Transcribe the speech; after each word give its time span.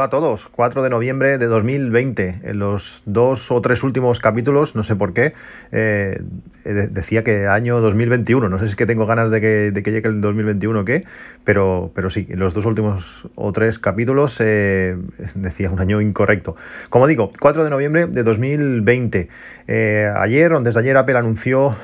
Hola 0.00 0.06
a 0.06 0.08
todos, 0.08 0.48
4 0.52 0.82
de 0.82 0.88
noviembre 0.88 1.36
de 1.36 1.44
2020. 1.44 2.40
En 2.44 2.58
los 2.58 3.02
dos 3.04 3.50
o 3.50 3.60
tres 3.60 3.82
últimos 3.82 4.18
capítulos, 4.18 4.74
no 4.74 4.82
sé 4.82 4.96
por 4.96 5.12
qué, 5.12 5.34
eh, 5.72 6.18
decía 6.64 7.22
que 7.22 7.46
año 7.46 7.82
2021. 7.82 8.48
No 8.48 8.58
sé 8.58 8.64
si 8.64 8.70
es 8.70 8.76
que 8.76 8.86
tengo 8.86 9.04
ganas 9.04 9.30
de 9.30 9.42
que, 9.42 9.72
llegue 9.74 10.08
el 10.08 10.22
2021 10.22 10.80
o 10.80 10.84
qué, 10.86 11.04
pero, 11.44 11.90
pero 11.94 12.08
sí, 12.08 12.26
en 12.30 12.38
los 12.38 12.54
dos 12.54 12.64
últimos 12.64 13.28
o 13.34 13.52
tres 13.52 13.78
capítulos 13.78 14.38
eh, 14.40 14.96
decía 15.34 15.70
un 15.70 15.80
año 15.80 16.00
incorrecto. 16.00 16.56
Como 16.88 17.06
digo, 17.06 17.30
4 17.38 17.62
de 17.62 17.68
noviembre 17.68 18.06
de 18.06 18.22
2020. 18.22 19.28
Eh, 19.68 20.10
ayer, 20.16 20.54
o 20.54 20.62
desde 20.62 20.80
ayer, 20.80 20.96
Apple 20.96 21.18
anunció 21.18 21.76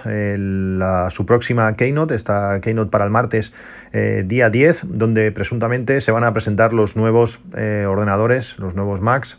su 1.11 1.27
próxima 1.27 1.71
Keynote, 1.75 2.15
esta 2.15 2.63
Keynote 2.63 2.91
para 2.91 3.05
el 3.05 3.11
martes 3.11 3.53
día 4.25 4.51
10, 4.51 4.83
donde 4.89 5.33
presuntamente 5.33 6.03
se 6.03 6.13
van 6.13 6.25
a 6.25 6.33
presentar 6.35 6.75
los 6.75 6.97
nuevos 6.97 7.41
ordenadores 7.55 8.06
los 8.59 8.75
nuevos 8.75 9.01
Macs, 9.01 9.39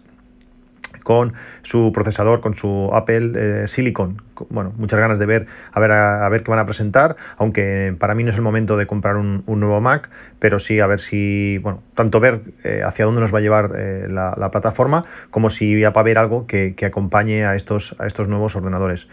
con 1.04 1.34
su 1.64 1.92
procesador, 1.94 2.42
con 2.42 2.56
su 2.56 2.90
Apple 2.94 3.64
eh, 3.64 3.68
Silicon. 3.68 4.22
Bueno, 4.50 4.73
muchas 4.77 5.00
ganas 5.00 5.20
de 5.20 5.26
ver 5.26 5.48
a, 5.72 5.80
ver 5.80 5.91
a, 5.91 6.27
ver 6.30 6.44
qué 6.44 6.52
van 6.52 6.59
a 6.59 6.66
presentar, 6.66 7.16
aunque 7.38 7.95
para 7.98 8.16
mí 8.16 8.23
no 8.23 8.30
es 8.30 8.36
el 8.36 8.41
momento 8.41 8.78
de 8.78 8.86
comprar 8.88 9.16
un, 9.16 9.44
nuevo 9.45 9.82
Mac, 9.82 10.09
pero 10.40 10.59
sí 10.59 10.80
a 10.80 10.88
ver 10.88 11.00
si, 11.00 11.58
bueno, 11.59 11.82
tanto 11.95 12.20
ver 12.20 12.42
eh, 12.64 12.81
hacia 12.86 13.05
dónde 13.05 13.22
nos 13.22 13.34
va 13.34 13.40
a 13.40 13.42
llevar 13.42 13.72
eh, 13.78 14.06
la, 14.09 14.52
plataforma, 14.52 15.03
como 15.30 15.50
si 15.50 15.80
ya 15.80 15.94
para 15.94 16.03
ver 16.03 16.17
algo 16.17 16.47
que, 16.47 16.75
acompañe 16.86 17.45
a 17.45 17.56
estos, 17.56 17.95
a 18.00 18.08
estos 18.08 18.28
nuevos 18.28 18.56
ordenadores. 18.56 19.08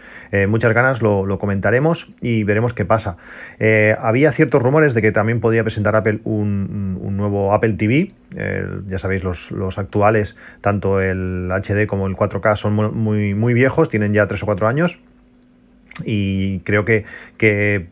muchas 0.47 0.73
ganas, 0.73 1.01
lo, 1.01 1.39
comentaremos 1.39 2.13
y 2.21 2.43
veremos 2.43 2.73
qué 2.73 2.85
pasa. 2.85 3.17
había 3.99 4.31
ciertos 4.31 4.61
rumores 4.61 4.93
de 4.93 5.01
que 5.01 5.11
también 5.11 5.41
podría 5.41 5.63
presentar 5.63 5.95
Apple 5.95 6.19
un, 6.23 6.97
un 7.01 7.17
nuevo 7.17 7.53
Apple 7.53 7.73
TV, 7.73 8.13
ya 8.87 8.99
sabéis, 8.99 9.23
los, 9.23 9.51
los, 9.51 9.77
actuales, 9.77 10.35
tanto 10.61 11.01
el 11.01 11.49
HD 11.51 11.87
como 11.87 12.07
el 12.07 12.15
4K, 12.15 12.55
son 12.55 12.73
muy, 12.73 13.33
muy 13.33 13.53
viejos, 13.53 13.89
tienen 13.89 14.13
ya 14.13 14.27
3 14.27 14.43
o 14.43 14.45
4 14.45 14.67
años 14.67 14.99
y 16.03 16.59
creo 16.59 16.83
que, 16.83 17.05
que, 17.37 17.87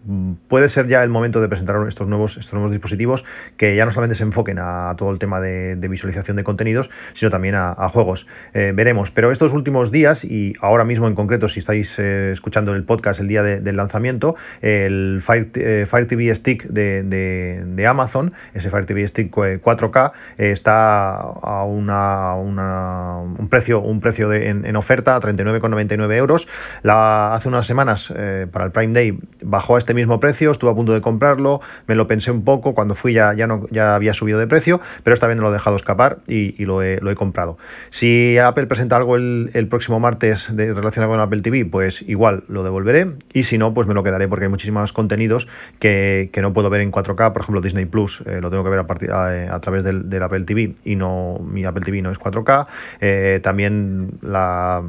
puede 0.48 0.68
ser 0.68 0.88
ya 0.88 1.04
el 1.04 1.10
momento 1.10 1.40
de 1.40 1.48
presentar 1.48 1.76
estos 1.88 2.08
nuevos, 2.08 2.38
estos 2.38 2.54
nuevos 2.54 2.72
dispositivos 2.72 3.24
que 3.56 3.76
ya 3.76 3.86
no 3.86 3.92
solamente 3.92 4.16
se 4.16 4.24
enfoquen 4.24 4.60
a 4.60 4.94
todo 4.98 5.12
el 5.12 5.20
tema 5.20 5.40
de, 5.40 5.76
visualización 5.88 6.36
de 6.38 6.44
contenidos, 6.44 6.90
sino 7.14 7.30
también 7.32 7.56
a, 7.56 7.74
juegos. 7.90 8.28
Eh, 8.54 8.72
veremos, 8.76 9.12
pero 9.12 9.32
estos 9.32 9.54
últimos 9.54 9.92
días, 9.92 10.26
y 10.26 10.54
ahora 10.60 10.84
mismo 10.84 11.08
en 11.08 11.16
concreto, 11.16 11.48
si 11.48 11.60
estáis 11.60 11.98
eh, 12.00 12.32
escuchando 12.34 12.74
el 12.74 12.84
podcast 12.84 13.20
el 13.20 13.28
día 13.28 13.44
del 13.44 13.76
lanzamiento, 13.76 14.36
el 14.62 15.22
Fire, 15.22 15.50
eh, 15.56 15.86
Fire 15.90 16.08
TV 16.08 16.34
Stick 16.34 16.66
de, 16.66 17.04
de, 17.04 17.88
Amazon, 17.88 18.34
ese 18.54 18.70
Fire 18.70 18.86
TV 18.86 19.08
Stick 19.08 19.32
4K, 19.32 20.12
está 20.38 21.16
a 21.16 21.64
una, 21.66 22.36
un 22.36 23.48
precio, 23.50 23.82
un 23.82 24.00
precio 24.00 24.34
en, 24.34 24.66
en 24.66 24.76
oferta, 24.76 25.20
39,99 25.20 26.14
euros. 26.14 26.48
La, 26.82 27.34
hace 27.36 27.48
unas 27.50 27.68
semanas 27.68 27.93
eh, 28.16 28.48
para 28.52 28.66
el 28.66 28.72
Prime 28.72 28.94
Day 28.94 29.18
bajó 29.42 29.76
a 29.76 29.80
este 29.80 29.94
mismo 29.94 30.20
precio, 30.20 30.52
estuve 30.52 30.72
a 30.72 30.74
punto 30.74 30.94
de 30.94 31.02
comprarlo, 31.02 31.62
me 31.88 31.96
lo 31.96 32.08
pensé 32.08 32.32
un 32.32 32.44
poco, 32.44 32.74
cuando 32.74 32.96
fui 32.96 33.14
ya, 33.14 33.34
ya, 33.34 33.96
había 33.96 34.14
subido 34.14 34.40
de 34.40 34.48
precio, 34.48 34.82
pero 35.04 35.14
esta 35.14 35.28
vez 35.28 35.36
no 35.38 35.44
lo 35.44 35.50
he 35.50 35.54
dejado 35.54 35.76
escapar 35.76 36.20
y, 36.28 36.64
lo, 36.66 36.82
he, 36.82 37.16
comprado. 37.16 37.58
Si 37.90 38.38
Apple 38.38 38.66
presenta 38.68 38.98
algo 38.98 39.16
el, 39.16 39.68
próximo 39.70 40.00
martes 40.00 40.50
relacionado 40.56 41.12
con 41.12 41.20
Apple 41.20 41.42
TV, 41.42 41.66
pues 41.66 42.02
igual 42.08 42.44
lo 42.48 42.64
devolveré 42.64 43.14
y 43.34 43.44
si 43.44 43.58
no, 43.58 43.74
pues 43.74 43.88
me 43.88 43.94
lo 43.94 44.04
quedaré 44.04 44.28
porque 44.28 44.46
hay 44.46 44.52
muchísimos 44.52 44.94
contenidos 44.94 45.48
que, 45.80 46.30
no 46.42 46.52
puedo 46.54 46.70
ver 46.70 46.82
en 46.82 46.92
4K, 46.92 47.32
por 47.32 47.42
ejemplo 47.42 47.62
Disney 47.62 47.86
Plus 47.86 48.22
eh, 48.26 48.42
lo 48.42 48.50
tengo 48.50 48.66
que 48.66 48.70
ver 48.70 48.80
a, 48.80 49.56
a, 49.56 49.60
través 49.62 49.84
del, 49.84 50.24
Apple 50.24 50.44
TV 50.44 50.76
y 50.84 50.96
no 50.96 51.40
mi 51.40 51.64
Apple 51.64 51.84
TV 51.84 52.02
no 52.02 52.12
es 52.12 52.20
4K, 52.20 52.68
eh, 53.00 53.40
también 53.42 54.12
la 54.22 54.84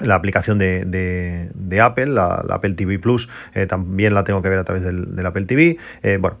la 0.00 0.14
aplicación 0.14 0.58
de, 0.58 0.84
de, 0.84 1.80
Apple, 1.80 2.06
la, 2.06 2.44
Apple 2.50 2.74
TV 2.74 2.98
Plus, 2.98 3.28
eh, 3.54 3.66
también 3.66 4.14
la 4.14 4.24
tengo 4.24 4.42
que 4.42 4.48
ver 4.48 4.58
a 4.58 4.64
través 4.64 4.84
del, 4.84 5.26
Apple 5.26 5.44
TV. 5.44 5.78
Eh, 6.02 6.18
bueno, 6.20 6.38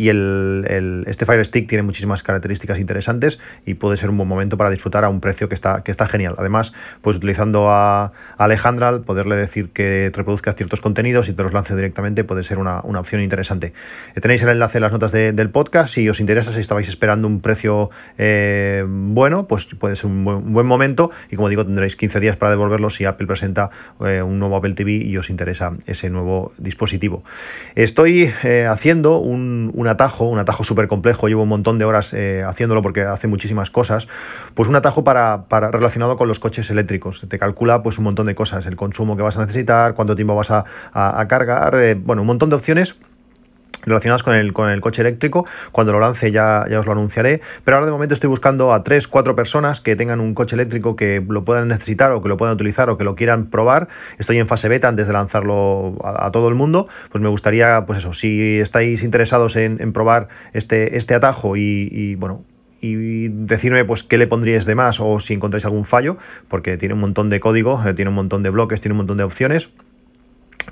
y 0.00 0.08
el, 0.08 1.04
este 1.08 1.26
Fire 1.26 1.44
Stick 1.44 1.68
tiene 1.68 1.82
muchísimas 1.82 2.22
características 2.22 2.78
interesantes 2.78 3.38
y 3.66 3.74
puede 3.74 3.98
ser 3.98 4.08
un 4.08 4.16
buen 4.16 4.28
momento 4.30 4.56
para 4.56 4.70
disfrutar 4.70 5.04
a 5.04 5.10
un 5.10 5.20
precio 5.20 5.46
que 5.50 5.54
está, 5.54 5.82
que 5.82 5.90
está 5.90 6.08
genial. 6.08 6.36
Además, 6.38 6.72
pues 7.02 7.18
utilizando 7.18 7.68
a, 7.68 8.12
Alejandra, 8.38 8.88
al 8.88 9.02
poderle 9.02 9.36
decir 9.36 9.68
que 9.74 10.10
reproduzca 10.14 10.54
ciertos 10.54 10.80
contenidos 10.80 11.28
y 11.28 11.34
te 11.34 11.42
los 11.42 11.52
lance 11.52 11.76
directamente, 11.76 12.24
puede 12.24 12.44
ser 12.44 12.56
una, 12.56 12.78
opción 12.80 13.20
interesante. 13.20 13.74
Eh, 14.14 14.22
tenéis 14.22 14.42
el 14.42 14.48
enlace 14.48 14.78
en 14.78 14.82
las 14.82 14.92
notas 14.92 15.12
del 15.12 15.50
podcast. 15.50 15.92
Si 15.92 16.08
os 16.08 16.18
interesa, 16.18 16.54
si 16.54 16.60
estabais 16.60 16.88
esperando 16.88 17.28
un 17.28 17.42
precio 17.42 17.90
eh, 18.16 18.82
bueno, 18.88 19.48
pues 19.48 19.66
puede 19.66 19.96
ser 19.96 20.06
un 20.06 20.24
buen, 20.24 20.66
momento. 20.66 21.10
Y 21.30 21.36
como 21.36 21.50
digo, 21.50 21.66
tendréis 21.66 21.96
15 21.96 22.20
días 22.20 22.36
para 22.38 22.52
devolverlo 22.52 22.88
si 22.88 23.04
Apple 23.04 23.26
presenta 23.26 23.68
eh, 24.02 24.22
un 24.22 24.38
nuevo 24.38 24.56
Apple 24.56 24.72
TV 24.72 24.92
y 24.92 25.18
os 25.18 25.28
interesa 25.28 25.74
ese 25.84 26.08
nuevo 26.08 26.54
dispositivo. 26.56 27.22
Estoy 27.74 28.32
haciendo 28.66 29.18
un, 29.18 29.70
una 29.74 29.89
atajo, 29.90 30.24
un 30.24 30.38
atajo 30.38 30.64
súper 30.64 30.88
complejo, 30.88 31.28
llevo 31.28 31.42
un 31.42 31.48
montón 31.48 31.78
de 31.78 31.84
horas 31.84 32.14
eh, 32.14 32.42
haciéndolo 32.46 32.80
porque 32.82 33.02
hace 33.02 33.26
muchísimas 33.26 33.70
cosas, 33.70 34.08
pues 34.54 34.68
un 34.68 34.76
atajo 34.76 35.04
para, 35.04 35.44
relacionado 35.70 36.16
con 36.16 36.28
los 36.28 36.38
coches 36.38 36.70
eléctricos. 36.70 37.26
Te 37.28 37.38
calcula 37.38 37.82
pues 37.82 37.98
un 37.98 38.04
montón 38.04 38.26
de 38.26 38.34
cosas, 38.34 38.66
el 38.66 38.76
consumo 38.76 39.16
que 39.16 39.22
vas 39.22 39.36
a 39.36 39.40
necesitar, 39.40 39.94
cuánto 39.94 40.16
tiempo 40.16 40.34
vas 40.34 40.50
a, 40.50 40.64
cargar, 41.28 41.74
eh, 41.74 41.94
bueno, 41.94 42.22
un 42.22 42.26
montón 42.26 42.48
de 42.48 42.56
opciones 42.56 42.96
relacionadas 43.82 44.22
con 44.22 44.34
el, 44.34 44.52
con 44.52 44.68
el 44.68 44.80
coche 44.80 45.02
eléctrico. 45.02 45.46
Cuando 45.72 45.92
lo 45.92 46.00
lance 46.00 46.30
ya, 46.32 46.64
ya 46.70 46.80
os 46.80 46.86
lo 46.86 46.92
anunciaré. 46.92 47.40
Pero 47.64 47.76
ahora 47.76 47.86
de 47.86 47.92
momento 47.92 48.14
estoy 48.14 48.28
buscando 48.28 48.72
a 48.72 48.84
tres, 48.84 49.08
cuatro 49.08 49.34
personas 49.34 49.80
que 49.80 49.96
tengan 49.96 50.20
un 50.20 50.34
coche 50.34 50.56
eléctrico 50.56 50.96
que 50.96 51.24
lo 51.26 51.44
puedan 51.44 51.68
necesitar 51.68 52.12
o 52.12 52.22
que 52.22 52.28
lo 52.28 52.36
puedan 52.36 52.54
utilizar 52.54 52.90
o 52.90 52.98
que 52.98 53.04
lo 53.04 53.14
quieran 53.14 53.46
probar. 53.46 53.88
Estoy 54.18 54.38
en 54.38 54.48
fase 54.48 54.68
beta 54.68 54.88
antes 54.88 55.06
de 55.06 55.12
lanzarlo 55.12 55.96
a, 56.04 56.30
todo 56.30 56.48
el 56.48 56.54
mundo. 56.54 56.88
Pues 57.10 57.22
me 57.22 57.28
gustaría, 57.28 57.84
pues 57.86 58.00
eso, 58.00 58.12
si 58.12 58.58
estáis 58.60 59.02
interesados 59.02 59.56
en, 59.56 59.92
probar 59.92 60.28
este, 60.52 60.96
este 60.96 61.14
atajo 61.14 61.56
y, 61.56 62.14
bueno, 62.16 62.44
y 62.80 63.28
decirme 63.28 63.84
pues 63.84 64.02
qué 64.02 64.16
le 64.16 64.26
pondríais 64.26 64.64
de 64.64 64.74
más 64.74 65.00
o 65.00 65.20
si 65.20 65.34
encontráis 65.34 65.64
algún 65.64 65.84
fallo, 65.84 66.16
porque 66.48 66.76
tiene 66.78 66.94
un 66.94 67.00
montón 67.00 67.28
de 67.28 67.40
código, 67.40 67.82
eh, 67.84 67.94
tiene 67.94 68.08
un 68.08 68.14
montón 68.14 68.42
de 68.42 68.50
bloques, 68.50 68.80
tiene 68.80 68.94
un 68.94 68.98
montón 68.98 69.18
de 69.18 69.24
opciones 69.24 69.68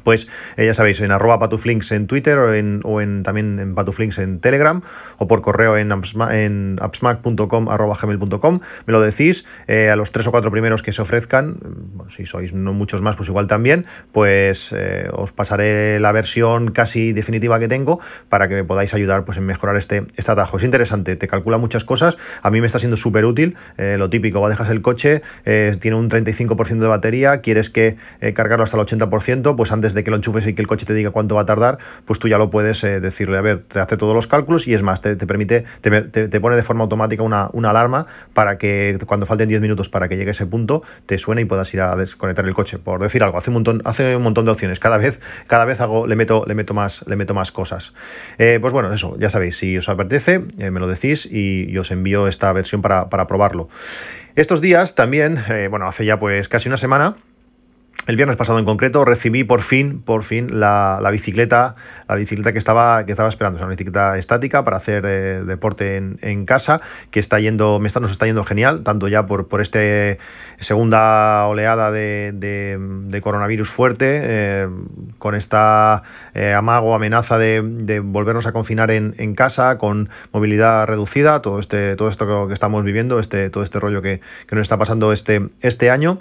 pues 0.09 0.27
eh, 0.57 0.65
ya 0.65 0.73
sabéis, 0.73 1.03
en 1.03 1.11
arroba 1.11 1.39
patuflinks 1.39 1.93
en 1.93 2.07
Twitter 2.07 2.39
o, 2.39 2.55
en, 2.55 2.81
o 2.85 3.03
en, 3.03 3.23
también 3.23 3.59
en 3.59 3.75
patuflinks 3.75 4.17
en 4.17 4.41
Telegram 4.41 4.81
o 5.19 5.29
por 5.29 5.43
correo 5.43 5.77
en, 5.77 5.91
gmail.com, 8.01 8.61
me 8.87 8.93
lo 8.95 9.03
decís, 9.03 9.45
eh, 9.67 9.91
a 9.91 9.97
los 9.97 10.11
tres 10.11 10.27
o 10.27 10.31
cuatro 10.31 10.51
primeros 10.51 10.83
que 10.83 10.93
se 10.93 11.03
ofrezcan, 11.03 11.59
si 12.17 12.25
sois 12.25 12.55
no 12.55 12.73
muchos 12.73 13.03
más, 13.03 13.17
pues 13.17 13.29
igual 13.29 13.49
también, 13.49 13.85
pues 14.11 14.73
eh, 14.75 15.11
os 15.13 15.33
pasaré 15.33 16.01
la 16.01 16.11
versión 16.13 16.71
casi 16.71 17.13
definitiva 17.13 17.59
que 17.59 17.69
tengo 17.69 18.01
para 18.31 18.49
que 18.49 18.55
me 18.55 18.65
podáis 18.65 18.95
ayudar 18.95 19.27
pues, 19.27 19.37
en 19.37 19.45
mejorar 19.45 19.77
este, 19.77 20.07
este 20.17 20.33
atajo. 20.33 20.57
Es 20.57 20.65
interesante, 20.65 21.17
te 21.17 21.29
calcula 21.29 21.59
muchas 21.59 21.85
cosas, 21.85 22.17
a 22.41 22.51
mí 22.51 22.63
me 22.63 22.67
está 22.67 22.79
siendo 22.79 22.97
súper 22.97 23.27
útil, 23.27 23.57
lo 23.77 24.09
típico, 24.09 24.49
dejas 24.49 24.71
el 24.71 24.81
coche, 24.81 25.21
tiene 25.45 25.99
un 25.99 26.09
35% 26.09 26.79
de 26.79 26.89
batería, 26.89 27.43
quieres 27.43 27.69
que 27.69 27.99
cargarlo 28.33 28.65
hasta 28.65 28.79
el 28.79 28.87
80%, 28.87 29.55
pues 29.55 29.71
antes 29.71 29.93
de 29.93 29.98
que 30.05 30.11
lo 30.11 30.17
enchufes 30.17 30.47
y 30.47 30.55
que 30.55 30.63
el 30.63 30.69
coche 30.69 30.87
te 30.87 30.95
diga 30.95 31.11
cuánto 31.11 31.35
va 31.35 31.43
a 31.43 31.47
tardar, 31.47 31.79
pues 32.05 32.19
tú 32.19 32.29
ya 32.29 32.39
lo 32.39 32.51
puedes 32.51 32.83
eh, 32.85 33.01
decirle, 33.01 33.39
a 33.39 33.41
ver, 33.41 33.65
te 33.67 33.81
hace 33.81 33.97
todos 33.97 34.15
los 34.15 34.27
cálculos 34.27 34.67
y 34.67 34.75
es 34.75 34.83
más, 34.83 35.01
te, 35.01 35.17
permite, 35.17 35.65
te, 35.81 36.41
pone 36.41 36.57
de 36.57 36.63
forma 36.63 36.83
automática 36.83 37.23
una, 37.23 37.51
una, 37.53 37.71
alarma 37.71 38.07
para 38.33 38.59
que 38.59 38.99
cuando 39.07 39.27
falten 39.27 39.49
10 39.49 39.61
minutos 39.61 39.89
para 39.89 40.09
que 40.09 40.17
llegue 40.17 40.31
ese 40.31 40.47
punto, 40.47 40.83
te 41.07 41.19
suene 41.19 41.43
y 41.43 41.45
puedas 41.45 41.73
ir 41.75 41.81
a 41.81 41.97
desconectar 41.97 42.45
el 42.47 42.55
coche, 42.55 42.79
por 42.79 43.01
decir 43.01 43.23
algo. 43.23 43.39
Hace 43.39 43.51
un 43.51 43.55
montón, 43.55 43.83
hace 43.85 44.17
un 44.17 44.23
montón 44.23 44.45
de 44.45 44.53
opciones. 44.53 44.79
Cada 44.79 44.97
vez, 44.97 45.21
cada 45.47 45.65
vez 45.65 45.79
le 46.07 46.17
meto, 46.17 46.45
le 46.47 46.55
meto 46.55 46.75
más, 46.75 47.05
le 47.07 47.17
meto 47.17 47.35
más 47.35 47.53
cosas. 47.53 47.93
Eh, 48.39 48.59
pues 48.61 48.73
bueno, 48.73 48.93
eso, 48.93 49.17
ya 49.19 49.31
sabéis, 49.31 49.57
si 49.57 49.77
os 49.77 49.89
apetece, 49.89 50.43
eh, 50.59 50.71
me 50.71 50.81
lo 50.81 50.89
decís 50.89 51.27
y, 51.31 51.77
os 51.79 51.93
envío 51.93 52.27
esta 52.27 52.53
versión 52.53 52.83
para, 52.83 53.09
para 53.09 53.29
probarlo. 53.29 53.69
Estos 54.35 54.61
días 54.61 54.97
también, 54.97 55.39
bueno, 55.71 55.87
hace 55.87 56.05
ya 56.05 56.19
pues 56.19 56.49
casi 56.49 56.69
una 56.69 56.77
semana, 56.77 57.17
el 58.09 58.17
viernes 58.17 58.37
pasado 58.37 58.59
en 58.59 58.65
concreto 58.65 59.05
recibí 59.05 59.45
por 59.45 59.61
fin, 59.61 60.01
por 60.01 60.23
fin 60.23 60.59
la, 60.59 60.99
bicicleta, 61.13 61.77
la 62.09 62.15
bicicleta 62.15 62.53
que 62.53 62.59
estaba, 62.59 63.05
que 63.05 63.13
estaba 63.13 63.29
esperando. 63.29 63.59
Es 63.59 63.63
una 63.63 63.69
bicicleta 63.69 64.17
estática 64.17 64.65
para 64.65 64.79
hacer 64.79 65.05
eh, 65.07 65.43
deporte 65.45 65.97
en, 65.99 66.47
casa, 66.47 66.81
que 67.11 67.21
está 67.21 67.39
yendo, 67.39 67.79
me 67.79 67.87
está, 67.87 68.01
nos 68.01 68.11
está 68.11 68.25
yendo 68.25 68.45
genial, 68.45 68.83
tanto 68.83 69.09
ya 69.09 69.27
por, 69.27 69.49
por 69.49 69.61
esta 69.61 69.79
segunda 70.59 71.47
oleada 71.49 71.93
de, 71.93 73.21
coronavirus 73.23 73.69
fuerte, 73.69 74.21
eh, 74.23 74.69
con 75.19 75.35
esta 75.35 76.03
eh, 76.33 76.55
amago, 76.55 76.95
amenaza 76.95 77.37
de, 77.37 78.01
volvernos 78.03 78.47
a 78.47 78.53
confinar 78.53 78.91
en, 78.91 79.35
casa, 79.35 79.77
con 79.77 80.09
movilidad 80.33 80.87
reducida, 80.87 81.43
todo 81.43 81.61
este, 81.61 81.95
todo 81.95 82.09
esto 82.09 82.49
que 82.49 82.55
estamos 82.55 82.83
viviendo, 82.85 83.21
este, 83.21 83.51
todo 83.51 83.65
este 83.65 83.79
rollo 83.79 84.01
que, 84.01 84.23
que 84.47 84.57
nos 84.57 84.63
está 84.63 84.79
pasando 84.79 85.13
este, 85.13 85.51
este 85.61 85.91
año. 85.91 86.21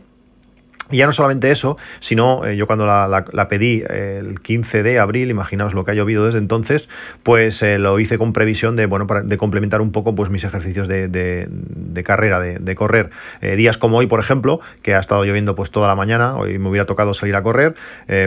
Y 0.90 0.98
ya 0.98 1.06
no 1.06 1.12
solamente 1.12 1.52
eso, 1.52 1.78
sino 2.00 2.46
eh, 2.46 2.56
yo 2.56 2.66
cuando 2.66 2.86
la, 2.86 3.48
pedí 3.50 3.84
eh, 3.90 4.22
el 4.24 4.40
15 4.40 4.84
de 4.84 5.00
abril, 5.00 5.30
imaginaos 5.30 5.74
lo 5.74 5.84
que 5.84 5.92
ha 5.92 5.94
llovido 5.94 6.26
desde 6.26 6.40
entonces, 6.40 6.88
pues 7.24 7.62
eh, 7.62 7.78
lo 7.78 8.00
hice 8.00 8.18
con 8.18 8.32
previsión 8.32 8.76
de, 8.78 8.86
bueno, 8.86 9.06
para, 9.06 9.22
de 9.22 9.38
complementar 9.38 9.82
un 9.82 9.92
poco 9.92 10.16
pues, 10.16 10.30
mis 10.30 10.46
ejercicios 10.46 10.88
de, 10.88 12.04
carrera, 12.06 12.40
de, 12.40 12.76
correr. 12.76 13.10
días 13.42 13.78
como 13.78 13.98
hoy, 13.98 14.08
por 14.08 14.20
ejemplo, 14.20 14.62
que 14.82 14.96
ha 14.96 15.00
estado 15.00 15.26
lloviendo 15.26 15.56
pues 15.56 15.72
toda 15.72 15.88
la 15.88 15.96
mañana, 15.96 16.36
hoy 16.36 16.58
me 16.58 16.70
hubiera 16.70 16.86
tocado 16.86 17.14
salir 17.14 17.36
a 17.36 17.44
correr, 17.44 17.76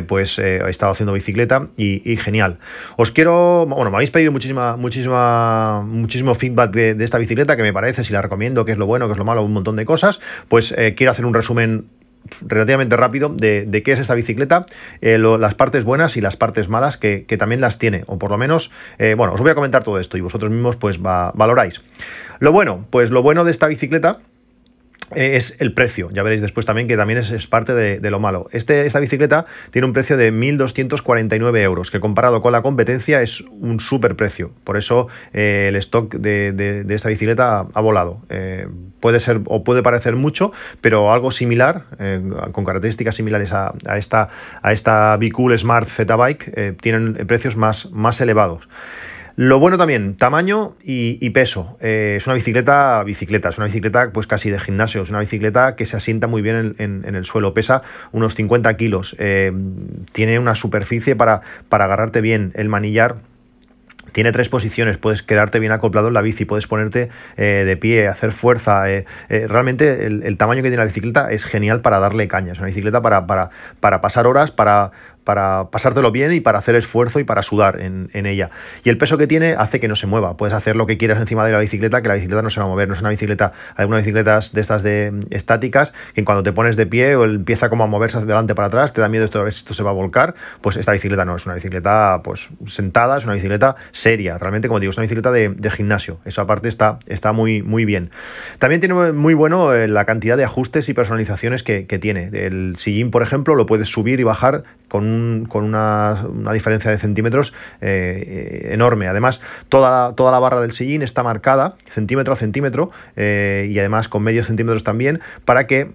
pues 0.06 0.38
he 0.38 0.68
estado 0.68 0.92
haciendo 0.92 1.12
bicicleta 1.12 1.68
y, 1.76 2.16
genial. 2.16 2.58
Os 2.96 3.10
quiero, 3.10 3.64
bueno, 3.66 3.90
me 3.90 3.96
habéis 3.96 4.10
pedido 4.10 4.32
muchísima, 4.32 4.76
muchísima, 4.76 5.82
muchísimo 5.82 6.34
feedback 6.34 6.72
de, 6.72 7.04
esta 7.04 7.18
bicicleta, 7.18 7.56
que 7.56 7.62
me 7.62 7.72
parece, 7.72 8.04
si 8.04 8.12
la 8.12 8.20
recomiendo, 8.20 8.64
qué 8.64 8.72
es 8.72 8.78
lo 8.78 8.86
bueno, 8.86 9.06
qué 9.06 9.12
es 9.12 9.18
lo 9.18 9.24
malo, 9.24 9.42
un 9.42 9.52
montón 9.52 9.76
de 9.76 9.86
cosas, 9.86 10.20
pues 10.48 10.74
quiero 10.96 11.12
hacer 11.12 11.24
un 11.24 11.32
resumen 11.32 11.86
relativamente 12.40 12.96
rápido 12.96 13.28
de, 13.28 13.82
qué 13.84 13.92
es 13.92 13.98
esta 13.98 14.14
bicicleta, 14.14 14.66
eh, 15.00 15.18
las 15.18 15.54
partes 15.54 15.84
buenas 15.84 16.16
y 16.16 16.20
las 16.20 16.36
partes 16.36 16.68
malas 16.68 16.96
que, 16.96 17.24
también 17.38 17.60
las 17.60 17.78
tiene, 17.78 18.04
o 18.06 18.18
por 18.18 18.30
lo 18.30 18.38
menos, 18.38 18.70
eh, 18.98 19.14
bueno, 19.16 19.34
os 19.34 19.40
voy 19.40 19.50
a 19.50 19.54
comentar 19.54 19.84
todo 19.84 19.98
esto 19.98 20.16
y 20.16 20.20
vosotros 20.20 20.50
mismos 20.50 20.76
pues 20.76 21.00
valoráis. 21.00 21.82
Lo 22.38 22.52
bueno, 22.52 22.86
pues 22.90 23.10
lo 23.10 23.22
bueno 23.22 23.44
de 23.44 23.50
esta 23.50 23.66
bicicleta 23.66 24.20
es 25.14 25.56
el 25.60 25.72
precio. 25.72 26.10
Ya 26.12 26.22
veréis 26.22 26.40
después 26.40 26.66
también 26.66 26.88
que 26.88 26.96
también 26.96 27.18
es, 27.18 27.46
parte 27.46 27.74
de, 27.74 28.10
lo 28.10 28.20
malo. 28.20 28.48
Este, 28.52 28.86
esta 28.86 29.00
bicicleta 29.00 29.46
tiene 29.70 29.86
un 29.86 29.92
precio 29.92 30.16
de 30.16 30.32
1.249 30.32 31.58
euros, 31.58 31.90
que 31.90 32.00
comparado 32.00 32.42
con 32.42 32.52
la 32.52 32.62
competencia 32.62 33.22
es 33.22 33.40
un 33.50 33.80
súper 33.80 34.16
precio. 34.16 34.52
Por 34.64 34.76
eso 34.76 35.08
eh, 35.32 35.66
el 35.68 35.76
stock 35.76 36.14
de, 36.14 36.84
esta 36.88 37.08
bicicleta 37.08 37.66
ha 37.72 37.80
volado. 37.80 38.22
Eh, 38.28 38.68
puede 39.00 39.20
ser 39.20 39.40
o 39.46 39.64
puede 39.64 39.82
parecer 39.82 40.16
mucho, 40.16 40.52
pero 40.80 41.12
algo 41.12 41.30
similar, 41.30 41.84
con 42.52 42.64
características 42.64 43.14
similares 43.14 43.52
a, 43.52 43.74
esta, 43.96 44.28
a 44.62 44.72
esta 44.72 45.18
Smart 45.56 45.88
Z 45.88 46.16
Bike, 46.16 46.76
tienen 46.80 47.14
precios 47.26 47.56
más, 47.56 47.90
más 47.92 48.20
elevados. 48.20 48.68
Lo 49.36 49.58
bueno 49.58 49.78
también, 49.78 50.16
tamaño 50.16 50.76
y, 50.82 51.30
peso. 51.30 51.76
Eh, 51.80 52.14
es 52.16 52.26
una 52.26 52.34
bicicleta, 52.34 53.02
bicicleta, 53.04 53.48
es 53.48 53.58
una 53.58 53.66
bicicleta 53.66 54.10
pues 54.12 54.26
casi 54.26 54.50
de 54.50 54.58
gimnasio, 54.58 55.02
es 55.02 55.10
una 55.10 55.20
bicicleta 55.20 55.76
que 55.76 55.84
se 55.84 55.96
asienta 55.96 56.26
muy 56.26 56.42
bien 56.42 56.74
en, 56.78 57.14
el 57.14 57.24
suelo, 57.24 57.54
pesa 57.54 57.82
unos 58.12 58.34
50 58.34 58.76
kilos, 58.76 59.16
eh, 59.18 59.52
tiene 60.12 60.38
una 60.38 60.54
superficie 60.54 61.16
para, 61.16 61.42
para 61.68 61.84
agarrarte 61.84 62.20
bien, 62.20 62.52
el 62.54 62.68
manillar 62.68 63.16
tiene 64.12 64.32
tres 64.32 64.48
posiciones, 64.48 64.98
puedes 64.98 65.22
quedarte 65.22 65.60
bien 65.60 65.70
acoplado 65.70 66.08
en 66.08 66.14
la 66.14 66.20
bici, 66.20 66.44
puedes 66.44 66.66
ponerte 66.66 67.10
eh, 67.36 67.62
de 67.64 67.76
pie, 67.76 68.08
hacer 68.08 68.32
fuerza. 68.32 68.84
realmente 69.28 70.06
el, 70.06 70.36
tamaño 70.36 70.62
que 70.62 70.68
tiene 70.68 70.78
la 70.78 70.84
bicicleta 70.84 71.30
es 71.30 71.44
genial 71.44 71.80
para 71.80 72.00
darle 72.00 72.26
caña. 72.26 72.52
Es 72.52 72.58
una 72.58 72.66
bicicleta 72.66 73.00
para, 73.02 73.28
para, 73.28 73.50
para 73.78 74.00
pasar 74.00 74.26
horas, 74.26 74.50
para, 74.50 74.90
para 75.24 75.70
pasártelo 75.70 76.12
bien 76.12 76.32
y 76.32 76.40
para 76.40 76.58
hacer 76.58 76.74
esfuerzo 76.74 77.20
y 77.20 77.24
para 77.24 77.42
sudar 77.42 77.80
en, 77.80 78.10
ella. 78.26 78.50
Y 78.84 78.90
el 78.90 78.98
peso 78.98 79.16
que 79.18 79.26
tiene 79.26 79.54
hace 79.54 79.80
que 79.80 79.88
no 79.88 79.96
se 79.96 80.06
mueva. 80.06 80.36
Puedes 80.36 80.54
hacer 80.54 80.76
lo 80.76 80.86
que 80.86 80.98
quieras 80.98 81.18
encima 81.18 81.44
de 81.46 81.52
la 81.52 81.58
bicicleta, 81.58 82.02
que 82.02 82.08
la 82.08 82.14
bicicleta 82.14 82.42
no 82.42 82.50
se 82.50 82.60
va 82.60 82.66
a 82.66 82.68
mover. 82.68 82.88
No 82.88 82.94
es 82.94 83.00
una 83.00 83.10
bicicleta, 83.10 83.52
hay 83.76 83.82
algunas 83.82 84.02
bicicletas 84.02 84.52
de 84.52 84.60
estas 84.60 84.82
de 84.82 85.12
estáticas, 85.30 85.92
que 86.14 86.24
cuando 86.24 86.42
te 86.42 86.52
pones 86.52 86.76
de 86.76 86.86
pie 86.86 87.16
o 87.16 87.24
empieza 87.24 87.68
como 87.68 87.84
a 87.84 87.86
moverse 87.86 88.18
hacia 88.18 88.26
adelante 88.26 88.54
para 88.54 88.68
atrás, 88.68 88.92
te 88.92 89.00
da 89.00 89.08
miedo 89.08 89.24
esto 89.24 89.40
a 89.40 89.44
ver 89.44 89.52
si 89.52 89.60
esto 89.60 89.74
se 89.74 89.82
va 89.82 89.90
a 89.90 89.94
volcar. 89.94 90.34
Pues 90.60 90.76
esta 90.76 90.92
bicicleta 90.92 91.24
no, 91.24 91.36
es 91.36 91.46
una 91.46 91.54
bicicleta 91.54 92.20
pues 92.22 92.48
sentada, 92.66 93.18
es 93.18 93.24
una 93.24 93.34
bicicleta 93.34 93.76
seria. 93.90 94.38
Realmente, 94.38 94.68
como 94.68 94.80
digo, 94.80 94.90
es 94.90 94.96
una 94.96 95.02
bicicleta 95.02 95.30
de, 95.32 95.70
gimnasio. 95.70 96.18
Esa 96.24 96.46
parte 96.46 96.68
está, 96.68 96.98
está 97.06 97.32
muy, 97.32 97.62
muy 97.62 97.84
bien. 97.84 98.10
También 98.58 98.80
tiene 98.80 99.12
muy 99.12 99.34
bueno 99.34 99.72
eh, 99.72 99.86
la 99.86 100.04
cantidad 100.04 100.36
de 100.36 100.44
ajustes 100.44 100.88
y 100.88 100.94
personalizaciones 100.94 101.62
que, 101.62 101.86
que 101.86 101.98
tiene. 101.98 102.30
El 102.32 102.76
sillín, 102.76 103.10
por 103.10 103.22
ejemplo, 103.22 103.54
lo 103.54 103.66
puedes 103.66 103.88
subir 103.88 104.20
y 104.20 104.24
bajar 104.24 104.64
con, 104.90 105.46
con 105.48 105.64
una, 105.64 106.26
diferencia 106.52 106.90
de 106.90 106.98
centímetros 106.98 107.54
eh, 107.80 108.66
eh, 108.68 108.74
enorme. 108.74 109.06
Además, 109.06 109.40
toda, 109.68 110.14
toda 110.16 110.32
la 110.32 110.40
barra 110.40 110.60
del 110.60 110.72
sillín 110.72 111.02
está 111.02 111.22
marcada 111.22 111.76
centímetro 111.88 112.32
a 112.32 112.36
centímetro 112.36 112.90
eh, 113.14 113.68
y 113.70 113.78
además 113.78 114.08
con 114.08 114.24
medios 114.24 114.48
centímetros 114.48 114.82
también 114.82 115.20
para 115.44 115.68
que 115.68 115.92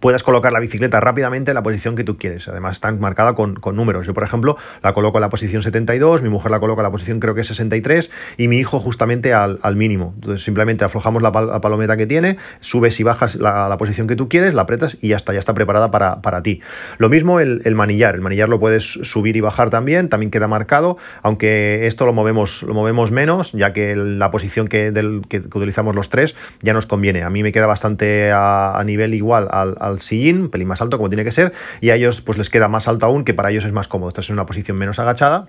puedas 0.00 0.22
colocar 0.22 0.52
la 0.52 0.60
bicicleta 0.60 1.00
rápidamente 1.00 1.50
en 1.50 1.54
la 1.54 1.62
posición 1.62 1.96
que 1.96 2.04
tú 2.04 2.18
quieres. 2.18 2.48
Además, 2.48 2.72
está 2.76 2.92
marcada 2.92 3.34
con, 3.34 3.60
números. 3.74 4.06
Yo, 4.06 4.14
por 4.14 4.24
ejemplo, 4.24 4.56
la 4.82 4.94
coloco 4.94 5.18
en 5.18 5.22
la 5.22 5.28
posición 5.28 5.62
72, 5.62 6.22
mi 6.22 6.28
mujer 6.28 6.50
la 6.50 6.60
coloca 6.60 6.80
en 6.80 6.84
la 6.84 6.90
posición 6.90 7.20
creo 7.20 7.34
que 7.34 7.42
es 7.42 7.46
63 7.48 8.10
y 8.36 8.48
mi 8.48 8.58
hijo 8.58 8.78
justamente 8.78 9.34
al, 9.34 9.58
mínimo. 9.76 10.12
Entonces, 10.16 10.44
simplemente 10.44 10.84
aflojamos 10.84 11.22
la, 11.22 11.32
palometa 11.32 11.96
que 11.96 12.06
tiene, 12.06 12.38
subes 12.60 12.98
y 13.00 13.02
bajas 13.02 13.36
la, 13.36 13.74
posición 13.76 14.06
que 14.06 14.16
tú 14.16 14.28
quieres, 14.28 14.54
la 14.54 14.62
apretas 14.62 14.96
y 15.00 15.08
ya 15.08 15.16
está, 15.16 15.32
ya 15.32 15.38
está 15.38 15.54
preparada 15.54 15.90
para, 15.90 16.42
ti. 16.42 16.60
Lo 16.98 17.08
mismo 17.08 17.40
el, 17.40 17.74
manillar. 17.74 18.14
El 18.14 18.20
manillar 18.20 18.48
lo 18.48 18.58
puedes 18.60 18.84
subir 18.84 19.36
y 19.36 19.40
bajar 19.40 19.70
también, 19.70 20.08
también 20.08 20.30
queda 20.30 20.48
marcado, 20.48 20.96
aunque 21.22 21.86
esto 21.86 22.06
lo 22.06 22.12
movemos, 22.12 22.62
lo 22.62 22.74
movemos 22.74 23.12
menos, 23.12 23.52
ya 23.52 23.72
que 23.72 23.96
la 23.96 24.30
posición 24.30 24.68
que, 24.68 24.90
del, 24.90 25.22
utilizamos 25.54 25.94
los 25.94 26.08
tres 26.08 26.34
ya 26.62 26.72
nos 26.72 26.86
conviene. 26.86 27.22
A 27.22 27.30
mí 27.30 27.42
me 27.42 27.52
queda 27.52 27.66
bastante 27.66 28.30
a 28.32 28.82
nivel 28.84 29.14
igual 29.14 29.48
al 29.50 29.75
al, 29.80 30.00
sillín, 30.00 30.50
pelín 30.50 30.68
más 30.68 30.80
alto 30.80 30.96
como 30.96 31.08
tiene 31.08 31.24
que 31.24 31.32
ser, 31.32 31.52
y 31.80 31.90
a 31.90 31.94
ellos 31.94 32.20
pues 32.20 32.38
les 32.38 32.50
queda 32.50 32.68
más 32.68 32.88
alto 32.88 33.06
aún, 33.06 33.24
que 33.24 33.34
para 33.34 33.50
ellos 33.50 33.64
es 33.64 33.72
más 33.72 33.88
cómodo. 33.88 34.08
Estás 34.08 34.28
en 34.28 34.34
una 34.34 34.46
posición 34.46 34.76
menos 34.76 34.98
agachada 34.98 35.48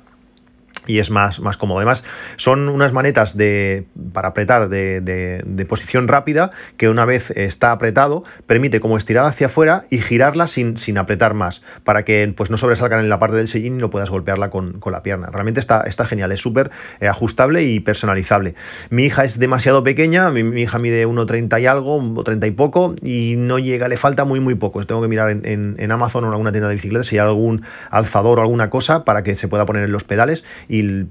y 0.87 0.99
es 0.99 1.09
más, 1.09 1.39
más 1.39 1.57
cómodo. 1.57 1.79
Además, 1.79 2.03
son 2.37 2.69
unas 2.69 2.93
manetas 2.93 3.37
de, 3.37 3.85
para 4.13 4.29
apretar 4.29 4.69
de, 4.69 5.65
posición 5.67 6.07
rápida 6.07 6.51
que 6.77 6.87
una 6.87 7.03
vez 7.03 7.31
está 7.31 7.71
apretado 7.71 8.23
permite 8.45 8.79
como 8.79 8.95
estirar 8.95 9.25
hacia 9.25 9.47
afuera 9.47 9.85
y 9.89 9.97
girarla 9.97 10.47
sin, 10.47 10.77
sin 10.77 10.97
apretar 10.97 11.33
más 11.33 11.61
para 11.83 12.05
que 12.05 12.33
pues, 12.35 12.49
no 12.49 12.57
sobresalgan 12.57 13.01
en 13.01 13.09
la 13.09 13.19
parte 13.19 13.35
del 13.35 13.49
sillín 13.49 13.75
y 13.75 13.79
no 13.79 13.89
puedas 13.89 14.09
golpearla 14.09 14.49
con, 14.49 14.79
la 14.87 15.03
pierna. 15.03 15.27
Realmente 15.29 15.59
está, 15.59 15.81
está 15.81 16.05
genial, 16.05 16.31
es 16.31 16.39
súper 16.39 16.71
eh, 17.01 17.09
ajustable 17.09 17.63
y 17.63 17.81
personalizable. 17.81 18.55
Mi 18.89 19.03
hija 19.03 19.25
es 19.25 19.37
demasiado 19.37 19.83
pequeña, 19.83 20.31
mi, 20.31 20.61
hija 20.61 20.79
mide 20.79 21.05
1,30 21.05 21.61
y 21.61 21.65
algo, 21.65 21.97
o 21.97 22.23
30 22.23 22.47
y 22.47 22.51
poco 22.51 22.95
y 23.01 23.35
no 23.37 23.59
llega, 23.59 23.89
le 23.89 23.97
falta 23.97 24.23
muy 24.23 24.39
muy 24.39 24.55
poco. 24.55 24.85
Tengo 24.85 25.01
que 25.01 25.09
mirar 25.09 25.29
en, 25.29 25.75
en 25.77 25.91
Amazon 25.91 26.23
o 26.23 26.27
en 26.27 26.33
alguna 26.33 26.51
tienda 26.51 26.69
de 26.69 26.75
bicicletas 26.75 27.07
si 27.07 27.17
hay 27.17 27.27
algún 27.27 27.63
alzador 27.89 28.39
o 28.39 28.41
alguna 28.41 28.69
cosa 28.69 29.03
para 29.03 29.23
que 29.23 29.35
se 29.35 29.49
pueda 29.49 29.65
poner 29.65 29.83
en 29.83 29.91
los 29.91 30.05
pedales 30.05 30.45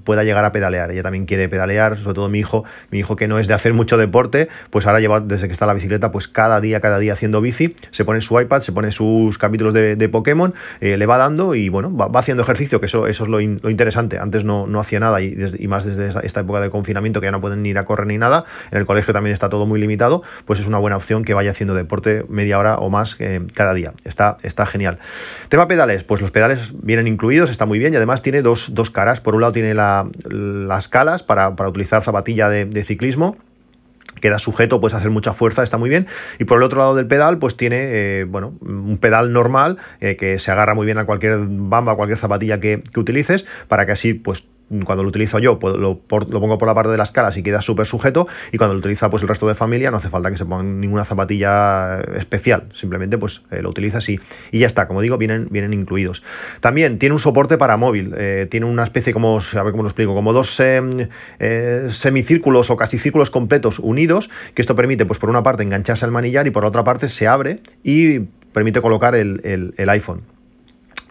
pueda 0.03 0.23
llegar 0.23 0.45
a 0.45 0.51
pedalear. 0.51 0.91
Ella 0.91 1.03
también 1.03 1.25
quiere 1.25 1.49
pedalear, 1.49 1.97
sobre 1.97 2.15
todo 2.15 2.29
mi 2.29 2.39
hijo, 2.39 2.63
mi 2.91 2.99
hijo 2.99 3.15
que 3.15 3.27
no 3.27 3.39
es 3.39 3.47
de 3.47 3.53
hacer 3.53 3.73
mucho 3.73 3.97
deporte, 3.97 4.49
pues 4.69 4.85
ahora 4.85 4.99
lleva 4.99 5.19
desde 5.19 5.47
que 5.47 5.53
está 5.53 5.65
la 5.65 5.73
bicicleta, 5.73 6.11
pues 6.11 6.27
cada 6.27 6.61
día, 6.61 6.79
cada 6.79 6.99
día 6.99 7.13
haciendo 7.13 7.41
bici, 7.41 7.75
se 7.91 8.05
pone 8.05 8.21
su 8.21 8.39
iPad, 8.39 8.61
se 8.61 8.71
pone 8.71 8.91
sus 8.91 9.37
capítulos 9.37 9.73
de, 9.73 10.07
Pokémon, 10.09 10.53
eh, 10.79 10.95
le 10.95 11.05
va 11.05 11.17
dando 11.17 11.53
y 11.53 11.69
bueno, 11.69 11.95
va, 11.95 12.07
haciendo 12.19 12.43
ejercicio, 12.43 12.79
que 12.79 12.85
eso, 12.85 13.07
eso 13.07 13.23
es 13.23 13.29
lo, 13.29 13.41
interesante. 13.41 14.19
Antes 14.19 14.45
no, 14.45 14.67
no 14.67 14.79
hacía 14.79 14.99
nada 14.99 15.21
y, 15.21 15.35
más 15.67 15.85
desde 15.85 16.07
esta, 16.25 16.39
época 16.39 16.61
de 16.61 16.69
confinamiento 16.69 17.19
que 17.19 17.27
ya 17.27 17.31
no 17.31 17.41
pueden 17.41 17.65
ir 17.65 17.77
a 17.77 17.85
correr 17.85 18.07
ni 18.07 18.17
nada, 18.17 18.45
en 18.71 18.77
el 18.77 18.85
colegio 18.85 19.13
también 19.13 19.33
está 19.33 19.49
todo 19.49 19.65
muy 19.65 19.79
limitado, 19.79 20.23
pues 20.45 20.59
es 20.59 20.67
una 20.67 20.77
buena 20.77 20.97
opción 20.97 21.23
que 21.23 21.33
vaya 21.33 21.51
haciendo 21.51 21.73
deporte 21.73 22.25
media 22.29 22.59
hora 22.59 22.77
o 22.77 22.89
más 22.89 23.15
eh, 23.19 23.41
cada 23.53 23.73
día. 23.73 23.93
Está, 24.05 24.37
está 24.43 24.65
genial. 24.65 24.99
Tema 25.49 25.67
pedales, 25.67 26.03
pues 26.03 26.21
los 26.21 26.31
pedales 26.31 26.73
vienen 26.81 27.07
incluidos, 27.07 27.49
está 27.49 27.65
muy 27.65 27.79
bien 27.79 27.93
y 27.93 27.97
además 27.97 28.21
tiene 28.21 28.41
dos, 28.41 28.69
dos 28.73 28.89
caras. 28.89 29.21
Por 29.21 29.35
un 29.35 29.41
lado 29.41 29.53
tiene 29.57 29.73
la 29.73 30.07
las 30.29 30.87
calas 30.87 31.23
para, 31.23 31.49
utilizar 31.49 32.03
zapatilla 32.03 32.47
de, 32.47 32.83
ciclismo 32.83 33.37
queda 34.21 34.37
sujeto, 34.39 34.79
puedes 34.79 34.95
hacer 34.95 35.11
mucha 35.11 35.33
fuerza, 35.33 35.61
está 35.61 35.77
muy 35.77 35.89
bien. 35.89 36.07
Y 36.39 36.45
por 36.45 36.57
el 36.57 36.63
otro 36.63 36.79
lado 36.79 36.95
del 36.95 37.05
pedal, 37.05 37.37
pues 37.37 37.55
tiene, 37.55 37.77
eh, 37.81 38.23
bueno, 38.23 38.53
un 38.61 38.97
pedal 38.99 39.31
normal 39.31 39.77
eh, 39.99 40.15
que 40.15 40.39
se 40.39 40.49
agarra 40.49 40.73
muy 40.73 40.85
bien 40.85 40.97
a 40.97 41.05
cualquier 41.05 41.37
bamba, 41.47 41.91
a 41.91 41.95
cualquier 41.95 42.17
zapatilla 42.17 42.59
que, 42.59 42.83
utilices, 42.95 43.45
para 43.67 43.85
que 43.85 43.91
así, 43.91 44.15
pues 44.15 44.47
cuando 44.85 45.03
lo 45.03 45.09
utilizo 45.09 45.39
yo, 45.39 45.59
lo, 45.61 45.99
pongo 45.99 46.57
por 46.57 46.67
la 46.67 46.75
parte 46.75 46.91
de 46.91 46.97
las 46.97 47.11
caras 47.11 47.37
y 47.37 47.43
queda 47.43 47.61
súper 47.61 47.85
sujeto, 47.85 48.27
y 48.51 48.57
cuando 48.57 48.73
lo 48.73 48.79
utiliza 48.79 49.09
pues 49.09 49.23
el 49.23 49.29
resto 49.29 49.47
de 49.47 49.55
familia 49.55 49.91
no 49.91 49.97
hace 49.97 50.09
falta 50.09 50.29
que 50.29 50.37
se 50.37 50.45
ponga 50.45 50.63
ninguna 50.63 51.03
zapatilla 51.03 52.01
especial, 52.15 52.69
simplemente 52.73 53.17
pues 53.17 53.41
eh, 53.51 53.61
lo 53.61 53.69
utilizas 53.69 54.07
y, 54.09 54.19
y 54.51 54.59
ya 54.59 54.67
está, 54.67 54.87
como 54.87 55.01
digo, 55.01 55.17
vienen, 55.17 55.47
vienen 55.49 55.73
incluidos. 55.73 56.23
También 56.59 56.99
tiene 56.99 57.13
un 57.13 57.19
soporte 57.19 57.57
para 57.57 57.77
móvil, 57.77 58.13
eh, 58.17 58.47
tiene 58.49 58.65
una 58.65 58.83
especie 58.83 59.13
como, 59.13 59.39
a 59.39 59.63
ver 59.63 59.71
cómo 59.71 59.83
lo 59.83 59.89
explico, 59.89 60.13
como 60.13 60.33
dos 60.33 60.59
eh, 60.59 61.87
semicírculos 61.89 62.69
o 62.69 62.77
casi 62.77 62.97
círculos 62.97 63.29
completos 63.29 63.79
unidos, 63.79 64.29
que 64.53 64.61
esto 64.61 64.75
permite 64.75 65.05
pues 65.05 65.19
por 65.19 65.29
una 65.29 65.43
parte 65.43 65.63
engancharse 65.63 66.05
al 66.05 66.11
manillar 66.11 66.47
y 66.47 66.51
por 66.51 66.65
otra 66.65 66.83
parte 66.83 67.09
se 67.09 67.27
abre 67.27 67.61
y 67.83 68.19
permite 68.51 68.81
colocar 68.81 69.15
el 69.15 69.73
iPhone 69.89 70.36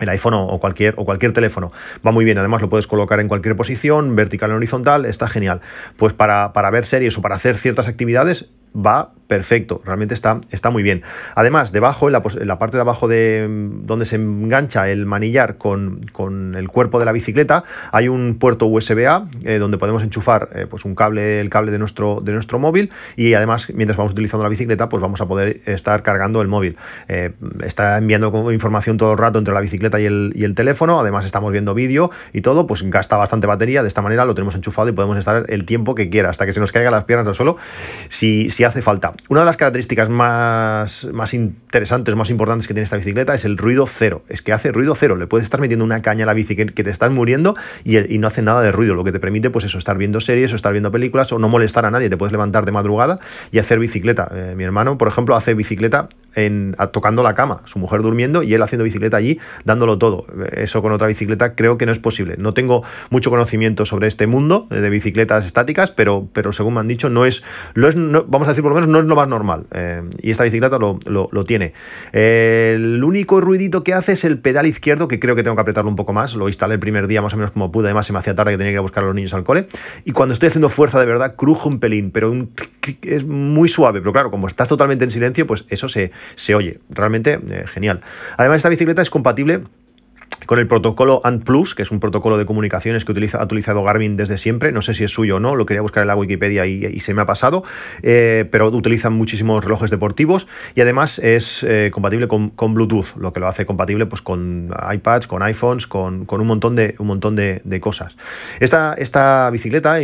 el 0.01 0.09
iPhone 0.09 0.35
o 0.35 0.59
cualquier, 0.59 0.95
o 0.97 1.05
cualquier 1.05 1.33
teléfono. 1.33 1.73
Va 2.07 2.13
muy 2.13 2.25
bien, 2.25 2.39
además 2.39 2.63
lo 2.63 2.69
puedes 2.69 2.87
colocar 2.87 3.21
en 3.21 3.29
cualquier 3.29 3.57
posición, 3.57 4.15
vertical 4.17 4.53
o 4.53 4.57
horizontal, 4.57 5.05
está 5.05 5.29
genial. 5.29 5.61
Pues 5.97 6.13
para, 6.13 6.53
para 6.53 6.71
ver 6.71 6.85
series 6.85 7.17
o 7.19 7.23
para 7.23 7.37
hacer 7.37 7.57
ciertas 7.57 7.89
actividades 7.89 8.47
va 8.77 9.13
perfecto, 9.27 9.83
realmente 9.85 10.15
está, 10.15 10.41
está 10.51 10.71
muy 10.71 10.83
bien. 10.83 11.03
Además, 11.35 11.73
debajo, 11.73 12.09
en 12.09 12.13
la, 12.13 12.59
parte 12.59 12.77
de 12.77 12.81
abajo 12.81 13.09
de 13.09 13.47
mm, 13.49 13.87
donde 13.87 14.07
se 14.07 14.17
engancha 14.17 14.89
el 14.89 15.07
manillar 15.07 15.57
con, 15.57 16.01
el 16.57 16.69
cuerpo 16.69 16.99
de 16.99 17.05
la 17.05 17.13
bicicleta, 17.13 17.65
hay 17.93 18.09
un 18.09 18.39
puerto 18.39 18.67
USB-A 18.67 19.29
eh, 19.45 19.59
donde 19.59 19.79
podemos 19.79 20.03
enchufar 20.03 20.51
eh, 20.55 20.67
pues 20.69 20.85
un 20.85 20.95
cable, 20.95 21.41
el 21.41 21.51
cable 21.51 21.73
de 21.73 21.79
nuestro, 21.79 22.21
de 22.21 22.33
nuestro 22.33 22.59
móvil 22.59 22.91
y 23.17 23.35
además, 23.35 23.73
mientras 23.75 23.97
vamos 23.97 24.13
utilizando 24.13 24.45
la 24.45 24.49
bicicleta, 24.49 24.89
pues 24.89 25.03
vamos 25.03 25.21
a 25.21 25.27
poder 25.27 25.61
estar 25.67 26.03
cargando 26.03 26.41
el 26.41 26.49
móvil. 26.49 26.77
Eh, 27.09 27.33
está 27.65 27.99
enviando 27.99 28.53
información 28.53 28.97
todo 28.97 29.13
el 29.13 29.19
rato 29.19 29.39
entre 29.39 29.55
la 29.55 29.61
bicicleta 29.61 30.01
y 30.01 30.07
el, 30.07 30.33
y 30.35 30.45
el 30.45 30.55
teléfono, 30.55 31.01
además 31.01 31.25
estamos 31.25 31.53
viendo 31.53 31.75
vídeo 31.75 32.11
y 32.33 32.43
todo, 32.43 32.67
pues 32.67 32.83
gasta 32.89 33.17
bastante 33.17 33.47
batería, 33.47 33.83
de 33.83 33.89
esta 33.89 34.03
manera 34.03 34.25
lo 34.25 34.35
tenemos 34.35 34.55
enchufado 34.55 34.89
y 34.89 34.93
podemos 34.93 35.19
estar 35.19 35.47
el 35.49 35.65
tiempo 35.65 35.95
que 35.95 36.09
quiera, 36.11 36.31
hasta 36.31 36.47
que 36.47 36.53
se 36.53 36.61
nos 36.61 36.73
caigan 36.73 36.93
las 36.93 37.05
piernas 37.05 37.27
al 37.27 37.35
suelo, 37.35 37.57
si, 38.09 38.51
si 38.51 38.65
hace 38.67 38.83
falta. 38.83 39.15
Una 39.29 39.41
de 39.41 39.47
las 39.47 39.57
características 39.57 40.09
más, 40.09 41.09
más 41.13 41.35
interesantes, 41.35 42.15
más 42.15 42.31
importantes 42.31 42.67
que 42.67 42.75
tiene 42.75 42.85
esta 42.85 42.97
bicicleta 42.97 43.35
es 43.35 43.45
el 43.45 43.57
ruido 43.57 43.87
cero. 43.87 44.23
Es 44.29 44.43
que 44.43 44.53
hace 44.53 44.73
ruido 44.73 44.95
cero. 44.95 45.17
Le 45.17 45.27
puedes 45.27 45.45
estar 45.45 45.61
metiendo 45.61 45.85
una 45.85 46.03
caña 46.03 46.25
a 46.25 46.27
la 46.27 46.35
bici 46.35 46.57
que, 46.57 46.67
te 46.67 46.91
estás 46.91 47.11
muriendo 47.11 47.57
y, 47.85 47.99
y, 47.99 48.19
no 48.19 48.29
hace 48.29 48.43
nada 48.43 48.63
de 48.63 48.73
ruido, 48.73 48.95
lo 48.95 49.05
que 49.05 49.13
te 49.13 49.21
permite, 49.21 49.51
pues 49.51 49.65
eso, 49.65 49.79
estar 49.79 49.97
viendo 49.99 50.21
series 50.21 50.53
o 50.53 50.57
estar 50.57 50.73
viendo 50.73 50.91
películas 50.93 51.33
o 51.33 51.39
no 51.39 51.49
molestar 51.49 51.85
a 51.87 51.91
nadie. 51.91 52.09
Te 52.09 52.17
puedes 52.17 52.33
levantar 52.33 52.65
de 52.65 52.73
madrugada 52.73 53.19
y 53.51 53.59
hacer 53.59 53.79
bicicleta. 53.79 54.31
Eh, 54.33 54.55
mi 54.57 54.65
hermano, 54.65 54.99
por 54.99 55.09
ejemplo, 55.09 55.37
hace 55.37 55.55
bicicleta 55.55 56.09
en, 56.35 56.77
tocando 56.93 57.23
la 57.23 57.35
cama, 57.35 57.63
su 57.65 57.79
mujer 57.79 58.03
durmiendo 58.03 58.43
y 58.43 58.55
él 58.55 58.63
haciendo 58.63 58.85
bicicleta 58.85 59.17
allí, 59.17 59.41
dándolo 59.65 59.99
todo. 59.99 60.27
Eso 60.53 60.83
con 60.83 60.93
otra 60.93 61.09
bicicleta 61.09 61.55
creo 61.55 61.79
que 61.79 61.87
no 61.87 61.93
es 61.93 61.99
posible. 61.99 62.37
No 62.39 62.55
tengo 62.55 62.83
mucho 63.11 63.31
conocimiento 63.31 63.87
sobre 63.87 64.07
este 64.07 64.27
mundo 64.27 64.67
de 64.71 64.89
bicicletas 64.91 65.47
estáticas, 65.47 65.91
pero, 65.91 66.29
pero 66.33 66.53
según 66.53 66.75
me 66.75 66.81
han 66.81 66.89
dicho, 66.89 67.09
no 67.09 67.25
es, 67.25 67.43
lo 67.75 67.89
es 67.89 67.97
vamos 67.97 68.49
a 68.49 68.51
por 68.63 68.71
lo 68.71 68.75
menos, 68.75 68.89
no 68.89 69.01
es 69.01 69.07
lo 69.07 69.17
más 69.17 69.29
normal. 69.29 69.67
Eh, 69.73 70.03
y 70.21 70.31
esta 70.31 70.45
bicicleta 70.45 70.79
lo, 70.79 71.45
tiene. 71.45 71.73
el 72.13 73.03
único 73.03 73.41
ruidito 73.41 73.85
que 73.85 73.95
hace 73.95 74.13
es 74.13 74.25
el 74.25 74.39
pedal 74.39 74.67
izquierdo, 74.67 75.09
que 75.09 75.21
creo 75.21 75.37
que 75.37 75.43
tengo 75.43 75.57
que 75.57 75.63
apretarlo 75.63 75.91
un 75.91 75.97
poco 75.97 76.13
más. 76.13 76.35
Lo 76.35 76.49
instalé 76.49 76.75
el 76.75 76.81
primer 76.81 77.07
día 77.07 77.23
más 77.23 77.35
o 77.35 77.37
menos 77.37 77.51
como 77.51 77.71
pude, 77.71 77.87
además 77.87 78.07
se 78.07 78.13
me 78.13 78.19
hacía 78.19 78.35
tarde 78.35 78.53
que 78.53 78.59
tenía 78.59 78.73
que 78.73 78.79
buscar 78.79 79.05
a 79.05 79.07
los 79.07 79.15
niños 79.15 79.35
al 79.35 79.45
cole. 79.45 79.67
Y 80.05 80.13
cuando 80.13 80.33
estoy 80.33 80.49
haciendo 80.49 80.69
fuerza 80.69 81.01
de 81.01 81.07
verdad, 81.07 81.35
crujo 81.37 81.69
un 81.69 81.81
pelín, 81.81 82.11
pero 82.11 82.35
es 83.03 83.25
muy 83.25 83.69
suave. 83.69 84.01
Pero 84.01 84.13
claro, 84.13 84.31
como 84.31 84.47
estás 84.47 84.69
totalmente 84.69 85.05
en 85.05 85.11
silencio, 85.11 85.47
pues 85.47 85.65
eso 85.69 85.89
se, 85.89 86.13
se 86.35 86.55
oye. 86.55 86.81
Realmente 86.91 87.39
eh, 87.51 87.65
genial. 87.67 88.01
Además, 88.37 88.59
esta 88.59 88.69
bicicleta 88.69 89.03
es 89.03 89.11
compatible 89.11 89.63
con 90.45 90.59
el 90.59 90.67
protocolo 90.67 91.21
ANT 91.25 91.45
Plus, 91.45 91.75
que 91.75 91.83
es 91.83 91.91
un 91.91 92.01
protocolo 92.01 92.39
de 92.39 92.47
comunicaciones 92.47 93.05
que 93.05 93.13
utiliza, 93.13 93.39
ha 93.39 93.45
utilizado 93.45 93.83
Garmin 93.83 94.17
desde 94.17 94.39
siempre. 94.39 94.73
No 94.73 94.83
sé 94.83 94.95
si 94.95 95.05
es 95.05 95.11
suyo 95.11 95.37
o 95.37 95.41
no, 95.41 95.57
lo 95.57 95.67
quería 95.67 95.81
buscar 95.81 96.03
en 96.03 96.09
la 96.09 96.17
Wikipedia 96.17 96.67
y, 96.67 97.01
se 97.01 97.15
me 97.15 97.23
ha 97.23 97.27
pasado, 97.27 97.63
eh, 98.03 98.47
pero 98.51 98.69
utilizan 98.69 99.13
muchísimos 99.13 99.63
relojes 99.63 99.91
deportivos 99.91 100.47
y 100.75 100.81
además 100.81 101.19
es 101.19 101.63
eh, 101.63 101.91
compatible 101.93 102.29
con, 102.29 102.75
Bluetooth, 102.75 103.17
lo 103.17 103.33
que 103.33 103.41
lo 103.41 103.47
hace 103.47 103.65
compatible 103.65 104.07
pues, 104.07 104.23
con 104.23 104.75
iPads, 104.93 105.27
con 105.27 105.43
iPhones, 105.43 105.87
con, 105.87 106.27
un 106.29 106.47
montón 106.47 106.77
de, 106.77 106.97
un 106.99 107.07
montón 107.07 107.37
de, 107.37 107.81
cosas. 107.81 108.17
Esta, 108.59 108.95
esta 108.95 109.51
bicicleta 109.51 110.01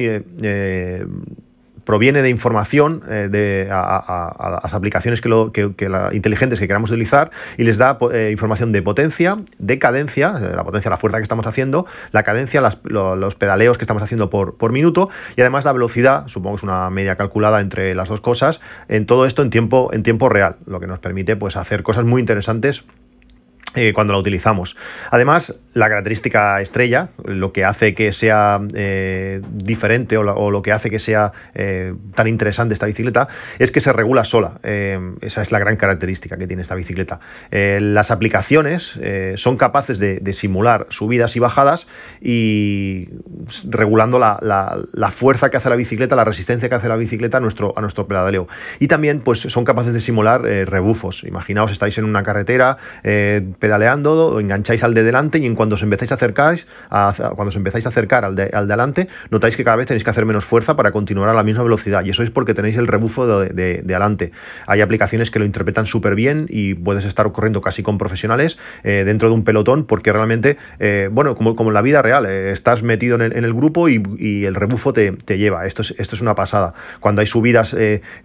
proviene 1.84 2.22
de 2.22 2.28
información 2.28 3.02
eh, 3.08 3.28
de, 3.30 3.68
a, 3.70 4.60
las 4.62 4.74
aplicaciones 4.74 5.20
que, 5.20 5.28
lo, 5.28 5.52
que, 5.52 5.70
inteligentes 6.12 6.58
que 6.58 6.66
queramos 6.66 6.90
utilizar 6.90 7.30
y 7.56 7.64
les 7.64 7.78
da 7.78 7.98
eh, 8.12 8.30
información 8.30 8.72
de 8.72 8.82
potencia, 8.82 9.38
de 9.58 9.78
cadencia, 9.78 10.34
eh, 10.40 10.56
la 10.56 10.64
potencia, 10.64 10.90
la 10.90 10.96
fuerza 10.96 11.18
que 11.18 11.22
estamos 11.22 11.46
haciendo, 11.46 11.86
la 12.12 12.22
cadencia, 12.22 12.62
los 12.84 13.34
pedaleos 13.34 13.78
que 13.78 13.84
estamos 13.84 14.02
haciendo 14.02 14.30
por, 14.30 14.56
por 14.56 14.72
minuto 14.72 15.10
y 15.36 15.40
además 15.40 15.64
la 15.64 15.72
velocidad, 15.72 16.28
supongo 16.28 16.56
que 16.56 16.60
es 16.60 16.64
una 16.64 16.90
media 16.90 17.16
calculada 17.16 17.60
entre 17.60 17.94
las 17.94 18.08
dos 18.08 18.20
cosas, 18.20 18.60
en 18.88 19.06
todo 19.06 19.26
esto 19.26 19.42
en 19.42 19.50
tiempo, 19.50 19.90
en 19.92 20.02
tiempo 20.02 20.28
real, 20.28 20.56
lo 20.66 20.80
que 20.80 20.86
nos 20.86 20.98
permite 20.98 21.36
pues, 21.36 21.56
hacer 21.56 21.82
cosas 21.82 22.04
muy 22.04 22.20
interesantes 22.20 22.84
eh, 23.74 23.94
cuando 23.94 24.12
la 24.12 24.18
utilizamos. 24.18 24.76
Además, 25.10 25.54
la 25.72 25.88
característica 25.88 26.60
estrella, 26.60 27.08
lo 27.24 27.54
que 27.54 27.64
hace 27.64 27.94
que 27.94 28.12
sea 28.12 28.60
eh, 28.74 29.40
diferente 29.50 30.18
o, 30.18 30.50
lo 30.50 30.60
que 30.60 30.72
hace 30.72 30.90
que 30.90 30.98
sea 30.98 31.32
eh, 31.54 31.94
tan 32.14 32.28
interesante 32.28 32.74
esta 32.74 32.84
bicicleta, 32.84 33.28
es 33.58 33.70
que 33.70 33.80
se 33.80 33.90
regula 33.94 34.24
sola. 34.24 34.60
esa 34.62 35.40
es 35.40 35.52
la 35.52 35.58
gran 35.58 35.76
característica 35.76 36.36
que 36.36 36.46
tiene 36.46 36.60
esta 36.60 36.74
bicicleta. 36.74 37.20
las 37.50 38.10
aplicaciones 38.10 38.98
son 39.36 39.56
capaces 39.56 39.98
de, 39.98 40.32
simular 40.32 40.86
subidas 40.90 41.36
y 41.36 41.38
bajadas 41.38 41.86
y 42.20 43.08
regulando 43.68 44.18
la, 44.18 45.10
fuerza 45.10 45.50
que 45.50 45.56
hace 45.56 45.70
la 45.70 45.76
bicicleta, 45.76 46.16
la 46.16 46.24
resistencia 46.24 46.68
que 46.68 46.74
hace 46.74 46.88
la 46.88 46.96
bicicleta 46.96 47.38
a 47.38 47.40
nuestro, 47.40 47.72
a. 47.76 48.46
Y 48.78 48.88
también 48.88 49.20
pues, 49.20 49.40
son 49.40 49.64
capaces 49.64 49.94
de 49.94 50.00
simular 50.00 50.42
rebufos. 50.42 51.24
Imaginaos, 51.24 51.70
estáis 51.70 51.96
en 51.96 52.04
una 52.04 52.22
carretera, 52.22 52.76
pedaleando, 53.62 54.40
engancháis 54.40 54.82
al 54.82 54.92
de 54.92 55.04
delante 55.04 55.38
y 55.38 55.46
en 55.46 55.54
cuando 55.54 55.76
os 55.76 55.84
empezáis 55.84 56.10
a 56.10 56.16
acercar, 56.16 56.58
cuando 56.90 57.46
os 57.46 57.54
empezáis 57.54 57.86
a 57.86 57.90
acercar 57.90 58.24
al 58.24 58.34
de, 58.34 58.50
al 58.52 58.66
delante, 58.66 59.06
notáis 59.30 59.56
que 59.56 59.62
cada 59.62 59.76
vez 59.76 59.86
tenéis 59.86 60.02
que 60.02 60.10
hacer 60.10 60.26
menos 60.26 60.44
fuerza 60.44 60.74
para 60.74 60.90
continuar 60.90 61.28
a 61.28 61.32
la 61.32 61.44
misma 61.44 61.62
velocidad. 61.62 62.04
Y 62.04 62.10
eso 62.10 62.24
es 62.24 62.30
porque 62.32 62.54
tenéis 62.54 62.76
el 62.76 62.88
rebufo 62.88 63.38
de, 63.38 63.50
de, 63.50 63.94
adelante. 63.94 64.32
Hay 64.66 64.80
aplicaciones 64.80 65.30
que 65.30 65.38
lo 65.38 65.44
interpretan 65.44 65.86
súper 65.86 66.16
bien 66.16 66.46
y 66.50 66.74
puedes 66.74 67.04
estar 67.04 67.30
corriendo 67.30 67.60
casi 67.60 67.84
con 67.84 67.98
profesionales 67.98 68.58
eh, 68.82 69.04
dentro 69.06 69.28
de 69.28 69.34
un 69.34 69.44
pelotón 69.44 69.86
porque 69.86 70.12
realmente, 70.12 70.56
eh, 70.80 71.08
bueno, 71.12 71.36
como, 71.36 71.54
como 71.54 71.70
en 71.70 71.74
la 71.74 71.82
vida 71.82 72.02
real, 72.02 72.26
eh, 72.26 72.50
estás 72.50 72.82
metido 72.82 73.14
en 73.22 73.44
el, 73.44 73.54
grupo 73.54 73.88
y, 73.88 74.44
el 74.44 74.56
rebufo 74.56 74.92
te, 74.92 75.12
lleva. 75.38 75.66
Esto 75.66 75.82
es, 75.82 75.94
esto 75.98 76.16
es 76.16 76.20
una 76.20 76.34
pasada. 76.34 76.74
Cuando 76.98 77.20
hay 77.20 77.28
subidas 77.28 77.76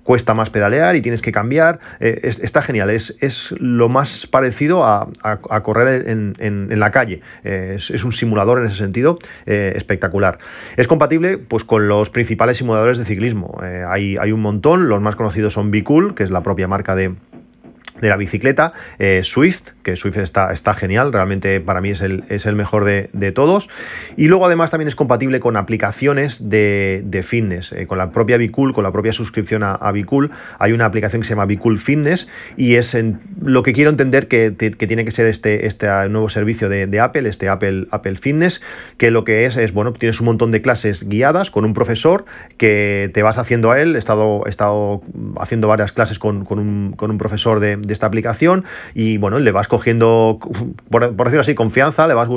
cuesta 0.01 0.33
más 0.33 0.49
pedalear 0.49 0.95
y 0.95 1.01
tienes 1.01 1.21
que 1.21 1.31
cambiar. 1.31 1.79
está 1.99 2.63
genial. 2.63 2.89
Es, 2.89 3.15
es 3.19 3.53
lo 3.59 3.87
más 3.87 4.25
parecido 4.25 4.83
a, 4.83 5.07
correr 5.35 6.05
en, 6.07 6.79
la 6.79 6.91
calle. 6.91 7.21
es, 7.43 8.03
un 8.03 8.13
simulador 8.13 8.59
en 8.59 8.65
ese 8.65 8.77
sentido 8.77 9.19
eh, 9.45 9.73
espectacular. 9.75 10.39
Es 10.75 10.87
compatible 10.87 11.37
pues, 11.37 11.63
con 11.63 11.87
los 11.87 12.09
principales 12.09 12.57
simuladores 12.57 12.97
de 12.97 13.05
ciclismo. 13.05 13.59
Eh, 13.63 13.83
hay, 13.87 14.17
hay 14.19 14.31
un 14.31 14.41
montón, 14.41 14.89
los 14.89 15.01
más 15.01 15.15
conocidos 15.15 15.53
son 15.53 15.71
Bicool, 15.71 16.15
que 16.15 16.23
es 16.23 16.31
la 16.31 16.41
propia 16.43 16.67
marca 16.67 16.95
de, 16.95 17.13
de 18.01 18.09
la 18.09 18.17
bicicleta, 18.17 18.73
eh, 18.99 19.21
Swift, 19.23 19.69
que 19.83 19.95
Swift 19.95 20.17
está, 20.17 20.51
está 20.51 20.73
genial, 20.73 21.13
realmente 21.13 21.59
para 21.59 21.81
mí 21.81 21.89
es 21.91 22.01
el, 22.01 22.23
es 22.29 22.45
el 22.45 22.55
mejor 22.55 22.85
de, 22.85 23.31
todos. 23.33 23.69
Y 24.15 24.27
luego 24.27 24.45
además 24.45 24.71
también 24.71 24.87
es 24.87 24.95
compatible 24.95 25.39
con 25.39 25.57
aplicaciones 25.57 26.49
de, 26.49 27.23
fitness, 27.23 27.73
eh, 27.73 27.87
con 27.87 27.97
la 27.97 28.11
propia 28.11 28.37
Bicool, 28.37 28.73
con 28.73 28.83
la 28.83 28.91
propia 28.91 29.11
suscripción 29.11 29.63
a, 29.63 29.73
a, 29.73 29.91
Bicool. 29.91 30.31
Hay 30.59 30.71
una 30.71 30.85
aplicación 30.85 31.21
que 31.21 31.27
se 31.27 31.33
llama 31.33 31.45
Bicool 31.45 31.77
Fitness 31.77 32.27
y 32.55 32.75
es 32.75 32.95
en, 32.95 33.19
lo 33.41 33.63
que 33.63 33.73
quiero 33.73 33.89
entender 33.89 34.27
que, 34.27 34.51
tiene 34.51 35.05
que 35.05 35.11
ser 35.11 35.25
este, 35.27 35.65
este 35.65 35.87
nuevo 36.09 36.29
servicio 36.29 36.69
de, 36.69 36.99
Apple, 36.99 37.27
este 37.27 37.49
Apple, 37.49 37.87
Apple 37.91 38.15
Fitness, 38.15 38.61
que 38.97 39.11
lo 39.11 39.23
que 39.23 39.45
es 39.45 39.57
es, 39.57 39.73
bueno, 39.73 39.93
tienes 39.93 40.19
un 40.19 40.25
montón 40.25 40.51
de 40.51 40.61
clases 40.61 41.07
guiadas 41.07 41.51
con 41.51 41.65
un 41.65 41.73
profesor 41.73 42.25
que 42.57 43.11
te 43.13 43.23
vas 43.23 43.37
haciendo 43.37 43.71
a 43.71 43.81
él. 43.81 43.95
He 43.95 43.99
estado, 43.99 44.43
he 44.45 44.49
estado 44.49 45.01
haciendo 45.39 45.67
varias 45.67 45.91
clases 45.91 46.19
con, 46.19 46.47
un, 46.49 46.93
con 46.95 47.11
un 47.11 47.17
profesor 47.17 47.59
de 47.59 47.86
de 47.87 47.93
esta 47.93 48.05
aplicación 48.05 48.65
y 48.93 49.17
bueno, 49.17 49.39
le 49.39 49.51
vas 49.51 49.67
cogiendo, 49.67 50.39
por, 50.89 51.13
decirlo 51.15 51.41
así, 51.41 51.55
confianza, 51.55 52.07
le 52.07 52.13
vas 52.13 52.27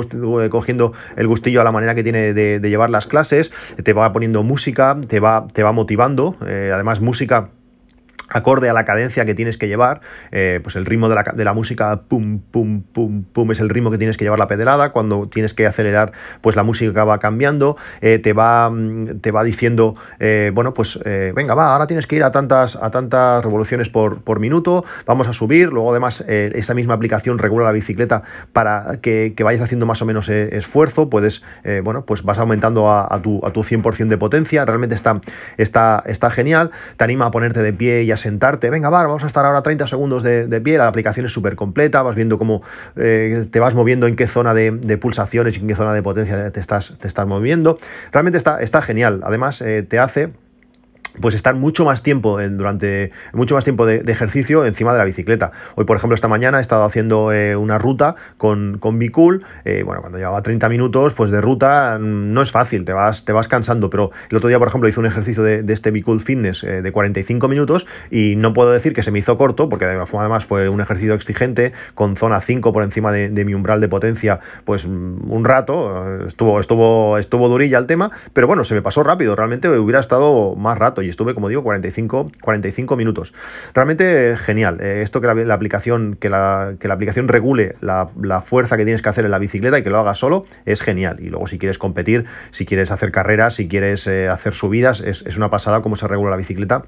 cogiendo 0.49 0.93
el 1.15 1.27
gustillo 1.27 1.61
a 1.61 1.63
la 1.63 1.71
manera 1.71 1.95
que 1.95 2.03
tiene 2.03 2.33
de, 2.33 2.59
llevar 2.71 2.89
las 2.89 3.05
clases, 3.05 3.51
te 3.83 3.93
va 3.93 4.11
poniendo 4.13 4.43
música, 4.43 4.97
te 5.07 5.19
va, 5.19 5.45
te 5.51 5.63
va 5.63 5.71
motivando, 5.71 6.37
eh, 6.47 6.71
además 6.73 7.01
música 7.01 7.49
acorde 8.31 8.69
a 8.69 8.73
la 8.73 8.85
cadencia 8.85 9.25
que 9.25 9.35
tienes 9.35 9.57
que 9.57 9.67
llevar, 9.67 10.01
eh, 10.31 10.59
pues 10.63 10.75
el 10.75 10.85
ritmo 10.85 11.09
de 11.09 11.15
la, 11.15 11.23
de 11.23 11.43
la, 11.43 11.53
música, 11.53 12.01
pum, 12.07 12.39
pum, 12.39 12.81
pum, 12.81 13.23
pum, 13.23 13.51
es 13.51 13.59
el 13.59 13.69
ritmo 13.69 13.91
que 13.91 13.97
tienes 13.97 14.17
que 14.17 14.25
llevar 14.25 14.39
la 14.39 14.47
pedalada, 14.47 14.91
cuando 14.91 15.27
tienes 15.27 15.53
que 15.53 15.67
acelerar, 15.67 16.11
pues 16.41 16.55
la 16.55 16.63
música 16.63 17.03
va 17.03 17.19
cambiando, 17.19 17.77
eh, 18.01 18.19
te, 18.19 18.33
va, 18.33 18.69
mm, 18.69 19.19
te 19.19 19.31
va 19.31 19.43
diciendo, 19.43 19.95
eh, 20.19 20.51
bueno, 20.53 20.73
pues 20.73 20.99
venga, 21.03 21.55
va, 21.55 21.73
ahora 21.73 21.87
tienes 21.87 22.07
que 22.07 22.15
ir 22.15 22.23
a 22.23 22.31
tantas, 22.31 22.75
a 22.75 22.89
tantas 22.91 23.43
revoluciones 23.43 23.89
por, 23.89 24.21
por 24.21 24.39
minuto, 24.39 24.85
vamos 25.05 25.27
a 25.27 25.33
subir, 25.33 25.69
luego 25.69 25.91
además 25.91 26.23
esa 26.27 26.73
misma 26.73 26.93
aplicación 26.93 27.37
regula 27.37 27.65
la 27.65 27.71
bicicleta 27.71 28.23
para 28.53 28.97
que, 29.01 29.33
que 29.35 29.43
vayas 29.43 29.61
haciendo 29.61 29.85
más 29.85 30.01
o 30.01 30.05
menos 30.05 30.29
esfuerzo, 30.29 31.09
puedes, 31.09 31.43
bueno, 31.83 32.05
pues 32.05 32.23
vas 32.23 32.39
aumentando 32.39 32.89
a, 32.89 33.13
a, 33.13 33.21
tu, 33.21 33.45
a 33.45 33.51
tu 33.51 33.63
100% 33.63 34.07
de 34.07 34.17
potencia, 34.17 34.65
realmente 34.65 34.95
está, 34.95 35.19
está, 35.57 36.03
está 36.05 36.29
genial, 36.29 36.71
te 36.97 37.03
anima 37.03 37.25
a 37.25 37.31
ponerte 37.31 37.61
de 37.61 37.73
pie 37.73 38.03
y 38.03 38.11
a 38.11 38.17
sentarte, 38.21 38.69
venga, 38.69 38.89
va, 38.89 39.03
vamos 39.03 39.23
a 39.23 39.27
estar 39.27 39.45
ahora 39.45 39.61
30 39.61 39.87
segundos 39.87 40.23
de, 40.23 40.61
pie, 40.61 40.77
la 40.77 40.87
aplicación 40.87 41.25
es 41.25 41.31
súper 41.31 41.55
completa, 41.55 42.01
vas 42.01 42.15
viendo 42.15 42.37
cómo 42.37 42.61
eh, 42.95 43.45
te 43.49 43.59
vas 43.59 43.75
moviendo, 43.75 44.07
en 44.07 44.15
qué 44.15 44.27
zona 44.27 44.53
de, 44.53 44.97
pulsaciones 44.97 45.57
y 45.57 45.61
en 45.61 45.67
qué 45.67 45.75
zona 45.75 45.93
de 45.93 46.03
potencia 46.03 46.51
te 46.51 46.59
estás, 46.59 46.93
te 46.99 47.07
estás 47.07 47.27
moviendo. 47.27 47.77
Realmente 48.11 48.37
está, 48.37 48.61
está 48.61 48.81
genial, 48.81 49.21
además 49.23 49.61
eh, 49.61 49.83
te 49.83 49.99
hace 49.99 50.31
pues 51.19 51.35
estar 51.35 51.55
mucho 51.55 51.85
más 51.85 52.03
tiempo 52.03 52.39
durante 52.41 53.11
mucho 53.33 53.55
más 53.55 53.63
tiempo 53.63 53.85
de, 53.85 54.01
ejercicio 54.11 54.65
encima 54.65 54.91
de 54.91 54.99
la 54.99 55.05
bicicleta. 55.05 55.51
Hoy, 55.75 55.85
por 55.85 55.97
ejemplo, 55.97 56.15
esta 56.15 56.27
mañana 56.27 56.57
he 56.57 56.61
estado 56.61 56.83
haciendo 56.83 57.31
eh, 57.31 57.55
una 57.55 57.77
ruta 57.77 58.15
con, 58.37 58.77
con 58.77 58.99
Bicool. 58.99 59.43
Eh, 59.63 59.83
bueno, 59.85 60.01
cuando 60.01 60.17
llevaba 60.17 60.41
30 60.41 60.67
minutos, 60.69 61.13
pues 61.13 61.31
de 61.31 61.41
ruta 61.41 61.97
mm, 61.99 62.33
no 62.33 62.41
es 62.41 62.51
fácil, 62.51 62.85
te 62.85 62.93
vas, 62.93 63.25
te 63.25 63.33
vas 63.33 63.47
cansando. 63.47 63.89
Pero 63.89 64.11
el 64.29 64.37
otro 64.37 64.49
día, 64.49 64.59
por 64.59 64.67
ejemplo, 64.67 64.89
hice 64.89 64.99
un 64.99 65.05
ejercicio 65.05 65.43
de, 65.43 65.63
este 65.71 65.91
Bicool 65.91 66.19
Fitness 66.19 66.63
eh, 66.63 66.81
de 66.81 66.91
45 66.91 67.47
minutos 67.47 67.85
y 68.09 68.35
no 68.35 68.53
puedo 68.53 68.71
decir 68.71 68.93
que 68.93 69.03
se 69.03 69.11
me 69.11 69.19
hizo 69.19 69.37
corto, 69.37 69.69
porque 69.69 69.85
además 69.85 70.45
fue 70.45 70.69
un 70.69 70.81
ejercicio 70.81 71.13
exigente, 71.13 71.71
con 71.95 72.17
zona 72.17 72.41
5 72.41 72.73
por 72.73 72.83
encima 72.83 73.11
de, 73.11 73.29
mi 73.45 73.53
umbral 73.53 73.79
de 73.81 73.87
potencia, 73.87 74.39
pues 74.65 74.87
mm, 74.87 75.31
un 75.31 75.45
rato. 75.45 76.25
Estuvo, 76.25 76.59
estuvo, 76.59 77.17
estuvo 77.17 77.47
durilla 77.47 77.77
el 77.77 77.85
tema, 77.85 78.11
pero 78.33 78.47
bueno, 78.47 78.63
se 78.63 78.75
me 78.75 78.81
pasó 78.81 79.03
rápido. 79.03 79.35
Realmente 79.35 79.69
hubiera 79.69 79.99
estado 79.99 80.55
más 80.55 80.77
rato 80.77 81.00
y 81.01 81.09
estuve, 81.09 81.33
como 81.33 81.49
digo, 81.49 81.63
45, 81.63 82.31
45 82.41 82.95
minutos. 82.95 83.33
Realmente 83.73 84.35
genial. 84.37 84.79
Eh, 84.81 85.01
esto 85.01 85.21
que 85.21 85.27
la, 85.27 85.53
aplicación, 85.53 86.15
que 86.19 86.29
la, 86.29 86.75
que 86.79 86.87
la 86.87 86.93
aplicación 86.95 87.27
regule 87.27 87.75
la, 87.81 88.09
fuerza 88.41 88.77
que 88.77 88.83
tienes 88.83 89.01
que 89.01 89.09
hacer 89.09 89.25
en 89.25 89.31
la 89.31 89.39
bicicleta 89.39 89.79
y 89.79 89.83
que 89.83 89.89
lo 89.89 89.99
haga 89.99 90.13
solo, 90.15 90.45
es 90.65 90.81
genial. 90.81 91.17
Y 91.19 91.29
luego 91.29 91.47
si 91.47 91.57
quieres 91.57 91.77
competir, 91.77 92.25
si 92.51 92.65
quieres 92.65 92.91
hacer 92.91 93.11
carreras, 93.11 93.55
si 93.55 93.67
quieres 93.67 94.07
eh, 94.07 94.27
hacer 94.27 94.53
subidas, 94.53 95.01
es, 95.01 95.23
es 95.25 95.37
una 95.37 95.49
pasada 95.49 95.81
cómo 95.81 95.95
se 95.95 96.07
regula 96.07 96.31
la 96.31 96.37
bicicleta 96.37 96.85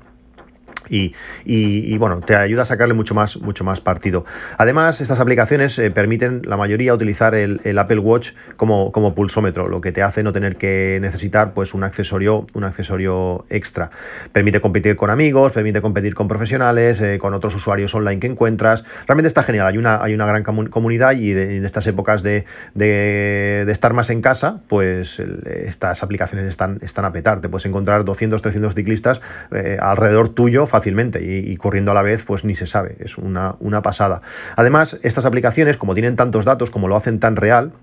y, 0.90 1.98
bueno, 1.98 2.20
te 2.22 2.36
ayuda 2.36 2.64
a 2.64 2.66
sacarle 2.66 2.94
mucho 2.94 3.14
más, 3.14 3.38
mucho 3.38 3.64
más 3.64 3.82
partido. 3.82 4.26
Además, 4.58 5.02
estas 5.02 5.20
aplicaciones 5.20 5.78
eh, 5.80 5.92
permiten 5.92 6.42
la 6.46 6.58
mayoría 6.58 6.94
utilizar 6.94 7.36
el, 7.36 7.60
Apple 7.78 8.00
Watch 8.00 8.32
como, 8.56 8.92
como, 8.92 9.16
pulsómetro, 9.16 9.68
lo 9.68 9.82
que 9.82 9.92
te 9.92 10.02
hace 10.02 10.24
no 10.24 10.32
tener 10.32 10.56
que 10.56 11.00
necesitar 11.02 11.54
pues, 11.54 11.74
un, 11.74 11.84
accesorio, 11.84 12.46
un 12.54 12.64
accesorio 12.64 13.46
extra. 13.50 13.90
Permite 14.32 14.62
competir 14.62 14.96
con 14.96 15.10
amigos, 15.10 15.52
permite 15.52 15.82
competir 15.82 16.14
con 16.14 16.28
profesionales, 16.28 17.02
eh, 17.02 17.18
con 17.20 17.34
otros 17.34 17.56
usuarios 17.56 17.94
online 17.96 18.20
que 18.20 18.28
encuentras. 18.28 18.84
Realmente 19.08 19.28
está 19.28 19.44
genial, 19.44 19.68
hay 19.68 19.78
una, 19.78 20.02
hay 20.02 20.14
una 20.14 20.26
gran 20.26 20.44
comunidad 20.44 21.14
y 21.14 21.32
en 21.32 21.66
estas 21.66 21.88
épocas 21.88 22.24
de, 22.24 22.46
de, 22.74 23.66
estar 23.70 23.94
más 23.94 24.10
en 24.10 24.22
casa, 24.22 24.62
pues 24.68 25.20
estas 25.20 26.04
aplicaciones 26.04 26.48
están, 26.48 26.78
están 26.82 27.06
a 27.06 27.12
petar. 27.12 27.42
Te 27.42 27.50
puedes 27.50 27.66
encontrar 27.66 28.06
200, 28.06 28.42
300 28.42 28.76
ciclistas 28.76 29.22
eh, 29.52 29.78
alrededor 29.80 30.30
tuyo 30.30 30.66
fácilmente 30.74 31.24
y, 31.24 31.56
corriendo 31.58 31.92
a 31.92 31.94
la 31.94 32.02
vez, 32.02 32.24
pues 32.24 32.44
ni 32.44 32.56
se 32.56 32.66
sabe, 32.66 32.96
es 33.00 33.20
una, 33.20 33.58
una 33.60 33.84
pasada. 33.84 34.24
Además, 34.56 35.00
estas 35.04 35.24
aplicaciones, 35.24 35.78
como 35.78 35.94
tienen 35.94 36.16
tantos 36.16 36.46
datos, 36.46 36.72
como 36.72 36.88
lo 36.88 36.96
hacen 36.96 37.20
tan 37.20 37.36
real, 37.36 37.74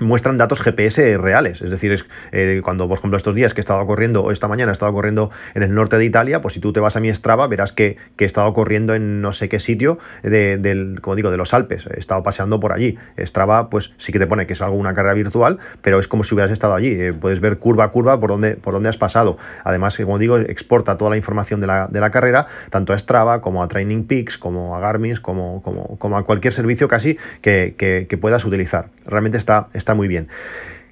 muestran 0.00 0.36
datos 0.36 0.60
GPS 0.60 1.18
reales. 1.18 1.62
Es 1.62 1.70
decir, 1.70 1.92
es, 1.92 2.04
eh, 2.32 2.60
cuando, 2.62 2.88
por 2.88 2.98
ejemplo, 2.98 3.16
estos 3.16 3.34
días 3.34 3.54
que 3.54 3.60
he 3.60 3.62
estado 3.62 3.84
corriendo, 3.86 4.22
o 4.22 4.30
esta 4.30 4.48
mañana 4.48 4.72
he 4.72 4.72
estado 4.72 4.92
corriendo 4.92 5.30
en 5.54 5.62
el 5.62 5.74
norte 5.74 5.96
de 5.98 6.04
Italia, 6.04 6.40
pues 6.40 6.54
si 6.54 6.60
tú 6.60 6.72
te 6.72 6.80
vas 6.80 6.96
a 6.96 7.00
mi 7.00 7.12
Strava, 7.12 7.46
verás 7.46 7.72
que, 7.72 7.96
he 8.18 8.24
estado 8.24 8.52
corriendo 8.52 8.94
en 8.94 9.20
no 9.20 9.32
sé 9.32 9.48
qué 9.48 9.58
sitio 9.58 9.98
de, 10.22 10.58
del, 10.58 11.00
como 11.00 11.16
digo, 11.16 11.30
de 11.30 11.36
los 11.36 11.54
Alpes. 11.54 11.86
He 11.86 11.98
estado 11.98 12.22
paseando 12.22 12.60
por 12.60 12.72
allí. 12.72 12.98
Strava, 13.18 13.70
pues 13.70 13.92
sí 13.98 14.12
que 14.12 14.18
te 14.18 14.26
pone 14.26 14.46
que 14.46 14.54
es 14.54 14.62
algo 14.62 14.76
una 14.76 14.94
carrera 14.94 15.14
virtual, 15.14 15.58
pero 15.82 15.98
es 15.98 16.08
como 16.08 16.24
si 16.24 16.34
hubieras 16.34 16.52
estado 16.52 16.74
allí. 16.74 16.90
Eh, 16.90 17.12
puedes 17.12 17.40
ver 17.40 17.58
curva 17.58 17.84
a 17.84 17.88
curva 17.90 18.18
por 18.18 18.30
dónde, 18.30 18.56
por 18.56 18.74
dónde 18.74 18.88
has 18.88 18.96
pasado. 18.96 19.38
Además, 19.64 19.96
como 19.96 20.18
digo, 20.18 20.38
exporta 20.38 20.98
toda 20.98 21.10
la 21.10 21.16
información 21.16 21.60
de 21.60 21.66
la, 21.66 21.86
de 21.86 22.00
la 22.00 22.10
carrera, 22.10 22.46
tanto 22.70 22.92
a 22.92 22.98
Strava 22.98 23.40
como 23.40 23.62
a 23.62 23.68
Training 23.68 24.04
Peaks, 24.04 24.38
como 24.38 24.76
a 24.76 24.80
Garmin, 24.80 25.16
como, 25.16 25.62
como, 25.62 25.96
como 25.98 26.16
a 26.16 26.24
cualquier 26.24 26.52
servicio 26.52 26.88
casi 26.88 27.16
que, 27.40 27.74
que, 27.76 28.16
puedas 28.16 28.44
utilizar. 28.44 28.88
Realmente 29.04 29.36
está 29.36 29.68
muy 29.94 30.08
bien. 30.08 30.28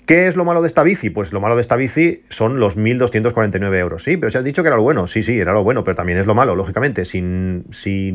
¿Qué 0.07 0.27
es 0.27 0.37
lo 0.37 0.45
malo 0.45 0.61
de 0.61 0.69
esta 0.69 0.83
bici? 0.83 1.09
Pues 1.09 1.33
lo 1.33 1.41
malo 1.41 1.55
de 1.55 1.63
esta 1.63 1.77
bici 1.77 2.25
son 2.29 2.61
los 2.61 2.77
1.249 2.77 3.75
euros. 3.79 4.03
Sí, 4.03 4.19
pero 4.19 4.31
se 4.31 4.37
has 4.37 4.45
dicho 4.45 4.63
que 4.63 4.67
era 4.67 4.77
lo 4.77 4.83
bueno. 4.83 5.07
Sí, 5.07 5.23
sí, 5.23 5.39
era 5.39 5.55
lo 5.55 5.65
bueno, 5.65 5.83
pero 5.83 5.97
también 5.97 6.19
es 6.19 6.27
lo 6.27 6.35
malo, 6.35 6.55
lógicamente. 6.55 7.07
Si, 7.07 7.63
si 7.71 8.15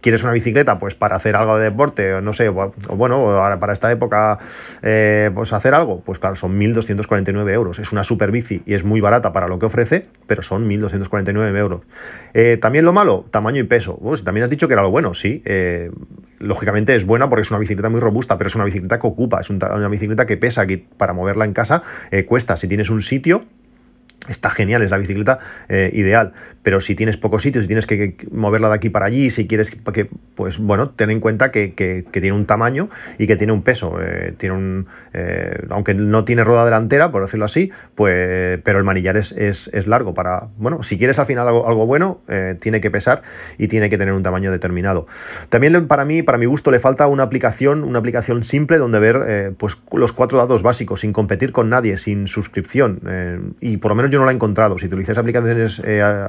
quieres 0.00 0.24
una 0.24 0.32
bicicleta, 0.32 0.78
pues 0.78 0.96
para 0.96 1.14
hacer 1.14 1.36
algo 1.36 1.58
de 1.58 1.64
deporte, 1.64 2.20
no 2.22 2.32
sé, 2.32 2.48
o 2.48 2.72
bueno, 2.96 3.40
para 3.60 3.72
esta 3.72 3.92
época, 3.92 4.40
eh, 4.82 5.30
pues 5.32 5.52
hacer 5.52 5.74
algo, 5.74 6.00
pues 6.00 6.18
claro, 6.18 6.34
son 6.34 6.58
1.249 6.58 7.52
euros. 7.52 7.78
Es 7.78 7.92
una 7.92 8.02
super 8.02 8.32
bici 8.32 8.62
y 8.66 8.74
es 8.74 8.82
muy 8.82 9.00
barata 9.00 9.32
para 9.32 9.46
lo 9.46 9.60
que 9.60 9.66
ofrece, 9.66 10.08
pero 10.26 10.42
son 10.42 10.68
1.249 10.68 11.56
euros. 11.56 11.82
Eh, 12.34 12.58
también 12.60 12.84
lo 12.84 12.92
malo, 12.92 13.26
tamaño 13.30 13.60
y 13.60 13.64
peso. 13.64 14.00
También 14.24 14.42
has 14.42 14.50
dicho 14.50 14.66
que 14.66 14.74
era 14.74 14.82
lo 14.82 14.90
bueno, 14.90 15.14
sí. 15.14 15.40
Eh, 15.44 15.92
lógicamente 16.42 16.94
es 16.94 17.06
buena 17.06 17.28
porque 17.28 17.42
es 17.42 17.50
una 17.50 17.60
bicicleta 17.60 17.88
muy 17.88 18.00
robusta, 18.00 18.36
pero 18.36 18.48
es 18.48 18.54
una 18.54 18.64
bicicleta 18.64 18.98
que 18.98 19.06
ocupa, 19.06 19.40
es 19.40 19.50
una 19.50 19.88
bicicleta 19.88 20.26
que 20.26 20.36
pesa, 20.36 20.66
que 20.66 20.78
para 20.78 21.12
moverla 21.12 21.44
en 21.44 21.52
casa 21.52 21.82
eh, 22.10 22.24
cuesta. 22.24 22.56
Si 22.56 22.68
tienes 22.68 22.90
un 22.90 23.02
sitio, 23.02 23.44
Está 24.28 24.50
genial, 24.50 24.82
es 24.82 24.90
la 24.90 24.98
bicicleta 24.98 25.40
eh, 25.68 25.90
ideal, 25.94 26.32
pero 26.62 26.80
si 26.80 26.94
tienes 26.94 27.16
pocos 27.16 27.42
sitios 27.42 27.64
y 27.64 27.66
tienes 27.66 27.88
que, 27.88 28.16
moverla 28.30 28.68
de 28.68 28.74
aquí 28.76 28.88
para 28.88 29.06
allí, 29.06 29.30
si 29.30 29.48
quieres 29.48 29.70
que, 29.70 30.08
pues 30.36 30.58
bueno, 30.58 30.90
ten 30.90 31.10
en 31.10 31.18
cuenta 31.18 31.50
que, 31.50 31.72
tiene 32.12 32.32
un 32.32 32.46
tamaño 32.46 32.88
y 33.18 33.26
que 33.26 33.34
tiene 33.34 33.52
un 33.52 33.62
peso. 33.62 33.98
Eh, 34.00 34.34
tiene 34.38 34.54
un, 34.54 34.86
eh, 35.12 35.64
aunque 35.70 35.94
no 35.94 36.24
tiene 36.24 36.44
rueda 36.44 36.64
delantera, 36.64 37.10
por 37.10 37.22
decirlo 37.22 37.46
así, 37.46 37.72
pues, 37.96 38.60
pero 38.62 38.78
el 38.78 38.84
manillar 38.84 39.16
es, 39.16 39.32
es, 39.32 39.86
largo 39.88 40.14
para, 40.14 40.46
bueno, 40.56 40.84
si 40.84 40.98
quieres 40.98 41.18
al 41.18 41.26
final 41.26 41.48
algo, 41.48 41.68
algo 41.68 41.86
bueno, 41.86 42.20
tiene 42.60 42.80
que 42.80 42.90
pesar 42.90 43.22
y 43.58 43.66
tiene 43.66 43.90
que 43.90 43.98
tener 43.98 44.14
un 44.14 44.22
tamaño 44.22 44.52
determinado. 44.52 45.08
También 45.48 45.88
para 45.88 46.04
mí, 46.04 46.22
para 46.22 46.38
mi 46.38 46.46
gusto, 46.46 46.70
le 46.70 46.78
falta 46.78 47.08
una 47.08 47.24
aplicación, 47.24 47.82
una 47.82 47.98
aplicación 47.98 48.44
simple 48.44 48.78
donde 48.78 49.00
ver 49.00 49.54
pues 49.56 49.76
los 49.92 50.12
cuatro 50.12 50.38
datos 50.38 50.62
básicos, 50.62 51.00
sin 51.00 51.12
competir 51.12 51.50
con 51.50 51.68
nadie, 51.68 51.96
sin 51.96 52.28
suscripción 52.28 53.56
y 53.60 53.78
por 53.78 53.90
lo 53.90 53.96
menos 53.96 54.11
yo 54.12 54.18
no 54.18 54.26
la 54.26 54.30
he 54.30 54.34
encontrado. 54.34 54.78
Si 54.78 54.86
utilizáis 54.86 55.18
aplicaciones, 55.18 55.80
eh, 55.84 56.26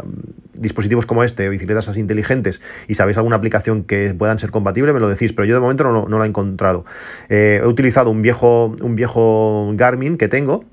dispositivos 0.54 1.06
como 1.06 1.24
este, 1.24 1.50
bicicletas 1.50 1.90
así 1.90 2.00
inteligentes, 2.00 2.62
y 2.88 2.96
sabéis 2.96 3.18
alguna 3.18 3.36
aplicación 3.36 3.84
que 3.84 4.16
puedan 4.18 4.40
ser 4.40 4.50
compatible, 4.50 4.94
me 4.94 5.00
lo 5.00 5.10
decís, 5.10 5.34
pero 5.34 5.46
yo 5.46 5.54
de 5.54 5.60
momento 5.60 5.84
no, 5.84 6.08
no 6.08 6.18
la 6.18 6.26
he 6.26 6.30
encontrado. 6.30 6.86
Eh, 7.30 7.60
he 7.62 7.68
utilizado 7.68 8.10
un 8.10 8.22
viejo, 8.22 8.76
un 8.82 8.96
viejo 8.96 9.72
Garmin 9.76 10.18
que 10.18 10.30
tengo, 10.30 10.66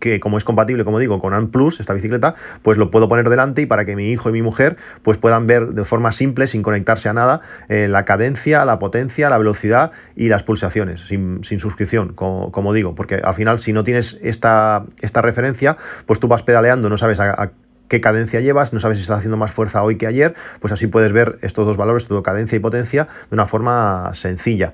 que 0.00 0.18
como 0.18 0.38
es 0.38 0.44
compatible, 0.44 0.84
como 0.84 0.98
digo, 0.98 1.20
con 1.20 1.34
ANT 1.34 1.52
Plus, 1.52 1.78
esta 1.78 1.92
bicicleta, 1.92 2.34
pues 2.62 2.78
lo 2.78 2.90
puedo 2.90 3.08
poner 3.08 3.28
delante 3.28 3.62
y 3.62 3.66
para 3.66 3.84
que 3.84 3.94
mi 3.94 4.10
hijo 4.10 4.28
y 4.30 4.32
mi 4.32 4.42
mujer 4.42 4.76
pues 5.02 5.18
puedan 5.18 5.46
ver 5.46 5.68
de 5.68 5.84
forma 5.84 6.10
simple, 6.10 6.46
sin 6.46 6.62
conectarse 6.62 7.08
a 7.08 7.12
nada, 7.12 7.42
eh, 7.68 7.86
la 7.88 8.04
cadencia, 8.04 8.64
la 8.64 8.78
potencia, 8.78 9.30
la 9.30 9.38
velocidad 9.38 9.92
y 10.16 10.28
las 10.28 10.42
pulsaciones, 10.42 11.02
sin, 11.02 11.42
suscripción, 11.60 12.14
como, 12.14 12.72
digo, 12.72 12.94
porque 12.94 13.16
al 13.16 13.34
final 13.34 13.60
si 13.60 13.72
no 13.72 13.84
tienes 13.84 14.18
esta, 14.22 14.84
esta 15.00 15.22
referencia, 15.22 15.76
pues 16.06 16.18
tú 16.18 16.28
vas 16.28 16.42
pedaleando, 16.42 16.88
no 16.88 16.96
sabes 16.96 17.20
a, 17.20 17.52
qué 17.88 18.00
cadencia 18.00 18.40
llevas, 18.40 18.72
no 18.72 18.80
sabes 18.80 18.96
si 18.98 19.02
estás 19.02 19.18
haciendo 19.18 19.36
más 19.36 19.50
fuerza 19.50 19.82
hoy 19.82 19.96
que 19.96 20.06
ayer, 20.06 20.34
pues 20.60 20.72
así 20.72 20.86
puedes 20.86 21.12
ver 21.12 21.38
estos 21.42 21.66
dos 21.66 21.76
valores, 21.76 22.06
todo 22.06 22.22
cadencia 22.22 22.56
y 22.56 22.60
potencia, 22.60 23.08
de 23.28 23.34
una 23.34 23.46
forma 23.46 24.12
sencilla. 24.14 24.72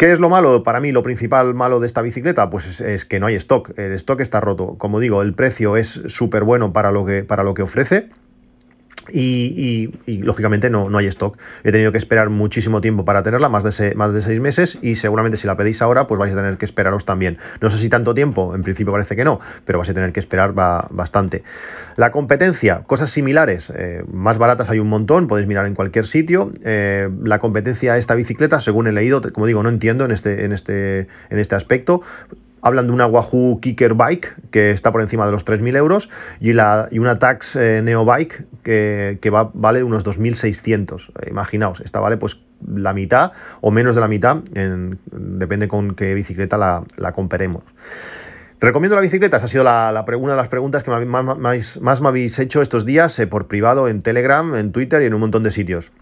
¿Qué 0.00 0.12
es 0.12 0.18
lo 0.18 0.30
malo? 0.30 0.62
Para 0.62 0.80
mí, 0.80 0.92
lo 0.92 1.02
principal 1.02 1.52
malo 1.52 1.78
de 1.78 1.86
esta 1.86 2.00
bicicleta, 2.00 2.48
pues 2.48 2.80
es, 2.80 3.04
que 3.04 3.20
no 3.20 3.26
hay 3.26 3.34
stock. 3.34 3.78
El 3.78 3.92
stock 3.92 4.18
está 4.20 4.40
roto. 4.40 4.78
Como 4.78 4.98
digo, 4.98 5.20
el 5.20 5.34
precio 5.34 5.76
es 5.76 6.00
súper 6.06 6.42
bueno 6.42 6.72
para 6.72 6.90
lo 6.90 7.04
que, 7.04 7.22
para 7.22 7.44
lo 7.44 7.52
que 7.52 7.60
ofrece. 7.60 8.08
Y, 9.12 9.90
lógicamente 10.06 10.70
no, 10.70 10.90
no, 10.90 10.98
hay 10.98 11.06
stock. 11.06 11.38
He 11.64 11.72
tenido 11.72 11.92
que 11.92 11.98
esperar 11.98 12.30
muchísimo 12.30 12.80
tiempo 12.80 13.04
para 13.04 13.22
tenerla, 13.22 13.48
más 13.48 13.64
de, 13.64 13.94
más 13.94 14.12
de 14.12 14.22
seis 14.22 14.40
meses, 14.40 14.78
y 14.82 14.94
seguramente 14.94 15.36
si 15.36 15.46
la 15.46 15.56
pedís 15.56 15.82
ahora, 15.82 16.06
pues 16.06 16.18
vais 16.18 16.32
a 16.32 16.36
tener 16.36 16.56
que 16.56 16.64
esperaros 16.64 17.04
también. 17.04 17.38
No 17.60 17.70
sé 17.70 17.78
si 17.78 17.88
tanto 17.88 18.14
tiempo, 18.14 18.54
en 18.54 18.62
principio 18.62 18.92
parece 18.92 19.16
que 19.16 19.24
no, 19.24 19.40
pero 19.64 19.78
vais 19.78 19.88
a 19.90 19.94
tener 19.94 20.12
que 20.12 20.20
esperar 20.20 20.52
bastante. 20.54 21.42
La 21.96 22.12
competencia, 22.12 22.82
cosas 22.86 23.10
similares, 23.10 23.72
eh, 23.74 24.04
más 24.12 24.38
baratas 24.38 24.70
hay 24.70 24.78
un 24.78 24.88
montón, 24.88 25.26
podéis 25.26 25.48
mirar 25.48 25.66
en 25.66 25.74
cualquier 25.74 26.06
sitio. 26.06 26.52
Eh, 26.64 27.08
la 27.24 27.38
competencia 27.38 27.94
de 27.94 28.00
esta 28.00 28.14
bicicleta, 28.14 28.60
según 28.60 28.86
he 28.86 28.92
leído, 28.92 29.20
como 29.32 29.46
digo, 29.46 29.62
no 29.62 29.68
entiendo 29.68 30.04
en 30.04 30.12
este, 30.12 30.44
en 30.44 30.52
este, 30.52 31.08
en 31.30 31.38
este 31.38 31.54
aspecto 31.54 32.02
hablan 32.62 32.86
de 32.86 32.92
una 32.92 33.06
Wahoo 33.06 33.60
Kicker 33.60 33.94
Bike 33.94 34.34
que 34.50 34.70
está 34.70 34.92
por 34.92 35.00
encima 35.00 35.26
de 35.26 35.32
los 35.32 35.44
3.000 35.44 35.76
euros 35.76 36.08
y, 36.40 36.52
la, 36.52 36.88
y 36.90 36.98
una 36.98 37.18
Tax 37.18 37.56
eh, 37.56 37.80
Neo 37.82 38.04
Bike 38.04 38.44
que, 38.62 39.18
que 39.20 39.30
va, 39.30 39.50
vale 39.54 39.82
unos 39.82 40.04
2.600. 40.04 41.10
Eh, 41.22 41.30
imaginaos, 41.30 41.80
esta 41.80 42.00
vale 42.00 42.16
pues 42.16 42.40
la 42.66 42.92
mitad 42.92 43.32
o 43.60 43.70
menos 43.70 43.94
de 43.94 44.00
la 44.00 44.08
mitad, 44.08 44.36
depende 45.12 45.68
con 45.68 45.94
qué 45.94 46.14
bicicleta 46.14 46.58
la, 46.58 46.84
la. 46.96 47.14
¿Recomiendo 48.60 48.94
la 48.94 49.02
bicicleta? 49.02 49.38
Esa 49.38 49.46
ha 49.46 49.48
sido 49.48 49.64
la, 49.64 50.04
una 50.18 50.32
de 50.32 50.36
las 50.36 50.48
preguntas 50.48 50.82
que 50.82 50.90
más, 50.90 52.00
me 52.00 52.08
habéis 52.08 52.38
hecho 52.38 52.60
estos 52.60 52.84
días 52.84 53.18
eh, 53.18 53.26
por 53.26 53.48
privado 53.48 53.88
en 53.88 54.02
Telegram, 54.02 54.54
en 54.54 54.72
Twitter 54.72 55.02
y 55.02 55.06
en 55.06 55.14
un 55.14 55.20
montón 55.20 55.42
de 55.42 55.50
sitios. 55.50 55.92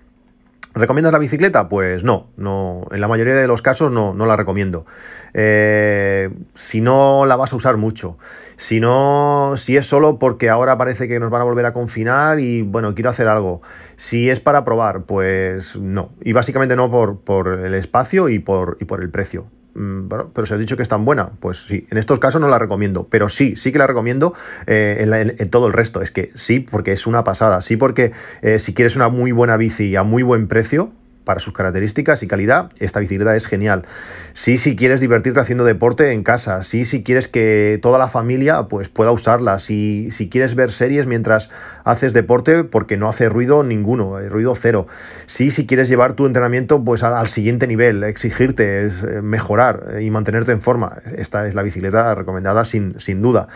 ¿Recomiendas 0.75 1.13
la 1.13 1.19
bicicleta? 1.19 1.69
Pues 1.69 2.05
no, 2.05 2.29
no, 2.37 2.87
en 2.91 3.01
la 3.01 3.09
mayoría 3.09 3.35
de 3.35 3.49
los 3.49 3.63
casos 3.63 3.91
no, 3.91 4.13
no 4.13 4.27
la 4.27 4.37
recomiendo. 4.37 4.85
Eh, 5.33 6.31
si 6.55 6.81
no 6.81 7.25
la 7.27 7.37
vas 7.37 7.53
a 7.53 7.57
usar 7.57 7.79
mucho, 7.79 8.19
si 8.57 8.79
no, 8.79 9.55
si 9.57 9.77
es 9.77 9.87
solo 9.87 10.19
porque 10.19 10.51
ahora 10.51 10.77
parece 10.77 11.09
que 11.09 11.19
nos 11.19 11.31
van 11.31 11.41
a 11.41 11.45
volver 11.45 11.65
a 11.65 11.73
confinar 11.73 12.39
y 12.39 12.63
bueno, 12.63 12.95
quiero 12.95 13.11
hacer 13.11 13.29
algo. 13.29 13.63
Si 13.97 14.29
es 14.29 14.41
para 14.41 14.65
probar, 14.65 15.05
pues 15.05 15.77
no. 15.77 16.11
Y 16.23 16.33
básicamente 16.33 16.77
no 16.77 16.91
por, 16.91 17.21
por 17.21 17.49
el 17.49 17.75
espacio 17.75 18.29
y 18.29 18.39
por, 18.39 18.77
y 18.81 18.85
por 18.85 19.01
el 19.01 19.11
precio. 19.11 19.47
Mm, 19.79 20.09
bueno, 20.09 20.33
pero 20.35 20.45
se 20.45 20.55
has 20.55 20.61
dicho 20.61 20.77
que 20.77 20.83
es 20.83 20.89
tan 20.89 21.05
buena. 21.05 21.31
Pues 21.39 21.59
sí, 21.69 21.87
en 21.91 21.99
estos 21.99 22.19
casos 22.19 22.41
no 22.41 22.49
la 22.49 22.59
recomiendo, 22.59 23.07
pero 23.09 23.29
sí, 23.29 23.55
sí 23.55 23.71
que 23.71 23.79
la 23.79 23.87
recomiendo 23.87 24.35
eh, 24.67 25.37
en, 25.39 25.51
todo 25.51 25.69
el 25.69 25.73
resto. 25.73 26.03
Es 26.03 26.11
que 26.11 26.31
sí, 26.35 26.59
porque 26.59 26.93
es 26.93 27.07
una 27.07 27.23
pasada. 27.23 27.63
Sí, 27.63 27.77
porque 27.77 28.13
eh, 28.43 28.59
si 28.59 28.75
quieres 28.75 28.97
una 28.97 29.09
muy 29.09 29.31
buena 29.31 29.57
bici 29.57 29.95
a 29.95 30.03
muy 30.03 30.25
buen 30.25 30.49
precio, 30.49 30.91
para 31.29 31.41
sus 31.41 31.53
características 31.53 32.23
y 32.23 32.27
calidad, 32.27 32.71
esta 32.79 33.01
bicicleta 33.01 33.37
es 33.37 33.47
genial. 33.47 33.85
Sí, 34.33 34.57
si 34.57 34.77
quieres 34.77 34.99
divertirte 34.99 35.39
haciendo 35.39 35.63
deporte 35.63 36.13
en 36.13 36.23
casa, 36.23 36.63
sí, 36.63 36.87
si 36.87 37.03
quieres 37.03 37.29
que 37.29 37.79
toda 37.83 37.99
la 37.99 38.09
familia 38.09 38.63
pues, 38.63 38.89
pueda 38.89 39.13
usarla, 39.13 39.59
si, 39.59 40.11
si 40.11 40.31
quieres 40.31 40.55
ver 40.55 40.73
series 40.73 41.07
mientras 41.07 41.51
haces 41.85 42.15
deporte 42.15 42.65
porque 42.65 42.97
no 42.97 43.11
hace 43.11 43.29
ruido 43.29 43.63
ninguno, 43.63 44.19
eh, 44.19 44.31
ruido 44.31 44.55
cero. 44.57 44.87
Sí, 45.27 45.51
si 45.51 45.67
quieres 45.67 45.91
llevar 45.91 46.15
tu 46.15 46.25
entrenamiento 46.25 46.83
pues, 46.83 47.03
al, 47.03 47.29
siguiente 47.29 47.67
nivel, 47.67 48.05
exigirte, 48.05 48.87
eh, 48.87 48.91
mejorar 49.21 49.97
eh, 49.97 50.05
y 50.05 50.11
mantenerte 50.11 50.53
en 50.53 50.63
forma. 50.63 51.03
Esta 51.15 51.47
es 51.47 51.55
la 51.55 51.61
bicicleta 51.63 52.15
recomendada 52.15 52.65
sin, 52.65 52.99
sin 52.99 53.21
duda. 53.21 53.49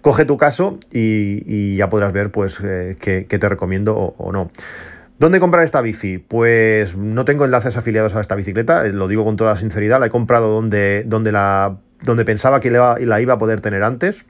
Coge 0.00 0.24
tu 0.24 0.38
caso 0.38 0.78
y, 0.90 1.76
ya 1.76 1.90
podrás 1.90 2.14
ver 2.14 2.30
pues, 2.30 2.56
qué, 2.56 3.26
te 3.28 3.48
recomiendo 3.50 4.14
o 4.16 4.32
no. 4.32 4.50
¿Dónde 5.18 5.40
comprar 5.40 5.64
esta 5.64 5.80
bici? 5.80 6.18
Pues 6.18 6.96
no 6.96 7.24
tengo 7.24 7.44
enlaces 7.44 7.76
afiliados 7.76 8.14
a 8.14 8.20
esta 8.20 8.36
bicicleta, 8.36 8.86
eh, 8.86 8.92
lo 8.92 9.08
digo 9.08 9.24
con 9.24 9.36
toda 9.36 9.56
sinceridad, 9.56 9.98
la 9.98 10.06
he 10.06 10.10
comprado 10.10 10.48
donde, 10.48 11.02
donde, 11.06 11.32
la, 11.32 11.78
donde 12.02 12.24
pensaba 12.24 12.60
que 12.60 12.70
la, 12.70 13.20
iba 13.20 13.34
a 13.34 13.38
poder 13.38 13.60
tener 13.60 13.82
antes. 13.82 14.24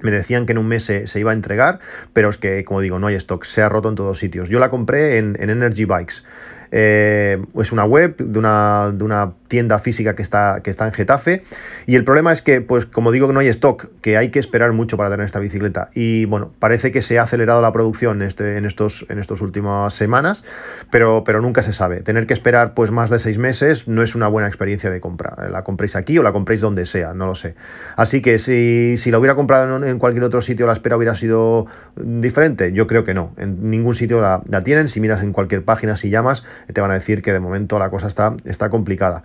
Me 0.00 0.10
decían 0.10 0.46
que 0.46 0.52
en 0.52 0.58
un 0.58 0.68
mes 0.68 0.84
se, 0.84 1.06
iba 1.18 1.30
a 1.32 1.34
entregar, 1.34 1.80
pero 2.12 2.30
es 2.30 2.36
que, 2.36 2.64
como 2.64 2.80
digo, 2.80 2.98
no 2.98 3.08
hay 3.08 3.16
stock, 3.16 3.44
se 3.44 3.62
ha 3.62 3.68
roto 3.68 3.88
en 3.88 3.96
todos 3.96 4.18
sitios. 4.18 4.48
Yo 4.48 4.60
la 4.60 4.70
compré 4.70 5.18
en 5.18 5.36
Energy 5.38 5.84
Bikes. 5.84 6.22
Eh, 6.70 7.42
es 7.60 7.72
una 7.72 7.84
web 7.84 8.16
de 8.16 8.38
una, 8.38 8.92
de 8.92 9.04
una 9.04 9.32
tienda 9.48 9.78
física 9.78 10.14
que 10.14 10.22
está, 10.22 10.60
que 10.62 10.70
está 10.70 10.86
en 10.86 10.92
Getafe. 10.92 11.42
Y 11.86 11.96
el 11.96 12.04
problema 12.04 12.32
es 12.32 12.42
que, 12.42 12.60
pues 12.60 12.86
como 12.86 13.10
digo, 13.10 13.32
no 13.32 13.40
hay 13.40 13.48
stock, 13.48 13.88
que 14.02 14.16
hay 14.16 14.30
que 14.30 14.38
esperar 14.38 14.72
mucho 14.72 14.96
para 14.96 15.10
tener 15.10 15.24
esta 15.24 15.40
bicicleta. 15.40 15.90
Y 15.94 16.26
bueno, 16.26 16.52
parece 16.58 16.92
que 16.92 17.02
se 17.02 17.18
ha 17.18 17.22
acelerado 17.22 17.62
la 17.62 17.72
producción 17.72 18.22
en, 18.22 18.64
estos, 18.66 19.06
en 19.08 19.18
estas 19.18 19.40
últimas 19.40 19.94
semanas, 19.94 20.44
pero, 20.90 21.24
pero 21.24 21.40
nunca 21.40 21.62
se 21.62 21.72
sabe. 21.72 22.00
Tener 22.00 22.26
que 22.26 22.34
esperar 22.34 22.74
pues 22.74 22.90
más 22.90 23.10
de 23.10 23.18
seis 23.18 23.38
meses 23.38 23.88
no 23.88 24.02
es 24.02 24.14
una 24.14 24.28
buena 24.28 24.48
experiencia 24.48 24.90
de 24.90 25.00
compra. 25.00 25.48
La 25.50 25.64
compréis 25.64 25.96
aquí 25.96 26.18
o 26.18 26.22
la 26.22 26.32
compréis 26.32 26.60
donde 26.60 26.86
sea, 26.86 27.14
no 27.14 27.26
lo 27.26 27.34
sé. 27.34 27.54
Así 27.96 28.20
que 28.20 28.38
si, 28.38 28.96
si 28.98 29.10
la 29.10 29.18
hubiera 29.18 29.34
comprado 29.34 29.84
en, 29.84 29.98
cualquier 29.98 30.24
otro 30.24 30.42
sitio, 30.42 30.66
la 30.66 30.74
espera 30.74 30.96
hubiera 30.96 31.14
sido 31.14 31.66
diferente. 31.96 32.72
Yo 32.72 32.86
creo 32.86 33.04
que 33.04 33.14
no. 33.14 33.32
En 33.36 33.70
ningún 33.70 33.94
sitio 33.94 34.20
la 34.20 34.62
tienen. 34.62 34.88
Si 34.88 35.00
miras 35.00 35.22
en 35.22 35.32
cualquier 35.32 35.64
página, 35.64 35.96
si 35.96 36.10
llamas, 36.10 36.44
te 36.72 36.80
van 36.80 36.90
a 36.90 36.94
decir 36.94 37.22
que 37.22 37.32
de 37.32 37.40
momento 37.40 37.78
la 37.78 37.90
cosa 37.90 38.06
está, 38.06 38.34
está 38.44 38.70
complicada. 38.70 39.22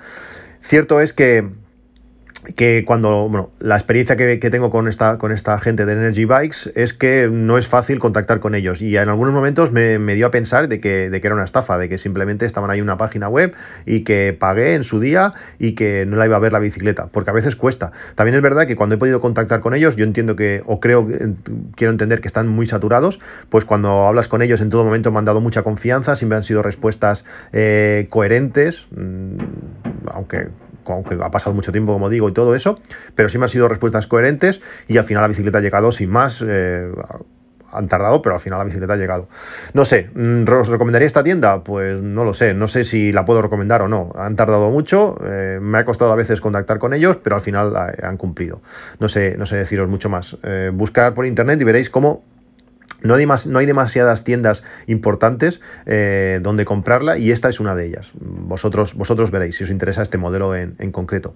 Cierto 0.61 1.01
es 1.01 1.13
que 1.13 1.49
que 2.55 2.83
cuando, 2.85 3.27
bueno, 3.29 3.51
la 3.59 3.75
experiencia 3.75 4.15
que, 4.15 4.37
tengo 4.37 4.69
con 4.69 4.87
esta, 4.87 5.17
con 5.17 5.31
esta 5.31 5.57
gente 5.59 5.85
de 5.85 5.93
Energy 5.93 6.25
Bikes 6.25 6.71
es 6.75 6.93
que 6.93 7.29
no 7.31 7.57
es 7.57 7.67
fácil 7.67 7.99
contactar 7.99 8.39
con 8.39 8.53
ellos 8.53 8.81
y 8.81 8.97
en 8.97 9.09
algunos 9.09 9.33
momentos 9.33 9.71
me, 9.71 9.97
dio 10.13 10.27
a 10.27 10.31
pensar 10.31 10.67
de 10.67 10.79
que, 10.79 11.09
de 11.09 11.21
que, 11.21 11.27
era 11.27 11.35
una 11.35 11.45
estafa, 11.45 11.77
de 11.77 11.89
que 11.89 11.97
simplemente 11.97 12.45
estaban 12.45 12.69
ahí 12.69 12.81
una 12.81 12.97
página 12.97 13.29
web 13.29 13.55
y 13.85 14.01
que 14.01 14.35
pagué 14.37 14.75
en 14.75 14.83
su 14.83 14.99
día 14.99 15.33
y 15.57 15.73
que 15.73 16.05
no 16.05 16.17
la 16.17 16.25
iba 16.25 16.35
a 16.35 16.39
ver 16.39 16.51
la 16.51 16.59
bicicleta, 16.59 17.07
porque 17.07 17.29
a 17.29 17.33
veces 17.33 17.55
cuesta. 17.55 17.91
También 18.15 18.35
es 18.35 18.41
verdad 18.41 18.67
que 18.67 18.75
cuando 18.75 18.95
he 18.95 18.97
podido 18.97 19.21
contactar 19.21 19.61
con 19.61 19.73
ellos, 19.73 19.95
yo 19.95 20.03
entiendo 20.03 20.35
que, 20.35 20.63
o 20.65 20.79
creo, 20.79 21.07
quiero 21.75 21.91
entender 21.91 22.21
que 22.21 22.27
están 22.27 22.47
muy 22.47 22.65
saturados, 22.65 23.19
pues 23.49 23.65
cuando 23.65 24.07
hablas 24.07 24.27
con 24.27 24.41
ellos 24.41 24.61
en 24.61 24.69
todo 24.69 24.83
momento 24.83 25.11
me 25.11 25.19
han 25.19 25.25
dado 25.25 25.41
mucha 25.41 25.63
confianza, 25.63 26.15
siempre 26.15 26.37
han 26.37 26.43
sido 26.43 26.61
respuestas 26.61 27.25
eh, 27.53 28.07
coherentes, 28.09 28.85
mm, 28.91 29.37
aunque 30.07 30.49
aunque 30.91 31.17
ha 31.21 31.31
pasado 31.31 31.55
mucho 31.55 31.71
tiempo, 31.71 31.93
como 31.93 32.09
digo, 32.09 32.29
y 32.29 32.33
todo 32.33 32.55
eso, 32.55 32.79
pero 33.15 33.29
sí 33.29 33.37
me 33.37 33.45
han 33.45 33.49
sido 33.49 33.67
respuestas 33.67 34.07
coherentes 34.07 34.61
y 34.87 34.97
al 34.97 35.03
final 35.03 35.21
la 35.21 35.27
bicicleta 35.27 35.59
ha 35.59 35.61
llegado 35.61 35.91
sin 35.91 36.09
más. 36.09 36.43
Eh, 36.45 36.91
han 37.73 37.87
tardado, 37.87 38.21
pero 38.21 38.35
al 38.35 38.41
final 38.41 38.59
la 38.59 38.65
bicicleta 38.65 38.93
ha 38.93 38.97
llegado. 38.97 39.27
No 39.73 39.85
sé, 39.85 40.09
mm, 40.13 40.43
¿os 40.47 40.67
recomendaría 40.67 41.07
esta 41.07 41.23
tienda? 41.23 41.63
Pues 41.63 42.01
no 42.01 42.23
lo 42.23 42.33
sé, 42.33 42.53
no 42.53 42.67
sé 42.67 42.83
si 42.83 43.11
la 43.11 43.25
puedo 43.25 43.41
recomendar 43.41 43.81
o 43.81 43.87
no. 43.87 44.11
Han 44.15 44.35
tardado 44.35 44.69
mucho, 44.69 45.17
eh, 45.25 45.59
me 45.61 45.79
ha 45.79 45.85
costado 45.85 46.11
a 46.11 46.15
veces 46.15 46.39
contactar 46.39 46.79
con 46.79 46.93
ellos, 46.93 47.17
pero 47.17 47.35
al 47.35 47.41
final 47.41 47.75
han 47.75 48.17
cumplido. 48.17 48.61
No 48.99 49.09
sé, 49.09 49.35
no 49.37 49.45
sé 49.45 49.57
deciros 49.57 49.89
mucho 49.89 50.09
más. 50.09 50.37
Eh, 50.43 50.71
buscar 50.73 51.13
por 51.13 51.25
internet 51.25 51.59
y 51.59 51.63
veréis 51.63 51.89
cómo 51.89 52.23
no 53.03 53.15
hay, 53.15 53.25
no 53.25 53.59
hay, 53.59 53.65
demasiadas 53.65 54.23
tiendas 54.23 54.63
importantes 54.87 55.61
eh, 55.85 56.39
donde 56.41 56.65
comprarla 56.65 57.17
y 57.17 57.31
esta 57.31 57.49
es 57.49 57.59
una 57.59 57.75
de 57.75 57.85
ellas. 57.85 58.11
Vosotros, 58.15 58.95
vosotros 58.95 59.29
veréis 59.29 59.57
si 59.57 59.65
os 59.65 59.69
interesa 59.69 60.01
este 60.01 60.17
modelo 60.17 60.55
en, 60.55 60.91
concreto. 60.91 61.35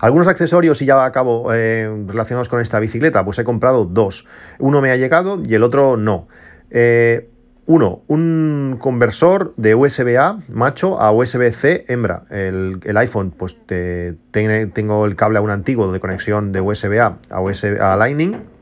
Algunos 0.00 0.28
accesorios, 0.28 0.80
y 0.82 0.86
ya 0.86 1.04
acabo, 1.04 1.52
eh, 1.52 1.90
relacionados 2.06 2.48
con 2.48 2.60
esta 2.60 2.78
bicicleta, 2.78 3.24
pues 3.24 3.38
he 3.38 3.44
comprado 3.44 3.84
dos. 3.84 4.26
Uno 4.58 4.80
me 4.80 4.90
ha 4.90 4.96
llegado 4.96 5.42
y 5.44 5.54
el 5.54 5.62
otro 5.62 5.96
no. 5.96 6.28
Eh, 6.70 7.28
uno, 7.66 8.02
un 8.06 8.78
conversor 8.80 9.52
de 9.58 9.74
USB-A 9.74 10.38
macho 10.48 11.00
a 11.00 11.12
USB-C 11.12 11.84
hembra. 11.88 12.22
El, 12.30 12.80
iPhone, 12.96 13.30
pues 13.30 13.58
tengo 13.66 15.04
el 15.04 15.16
cable 15.16 15.38
aún 15.38 15.50
antiguo 15.50 15.92
de 15.92 16.00
conexión 16.00 16.52
de 16.52 16.62
USB-A 16.62 17.18
a, 17.28 17.40
USB, 17.40 17.78
a 17.80 17.96
Lightning 17.96 18.57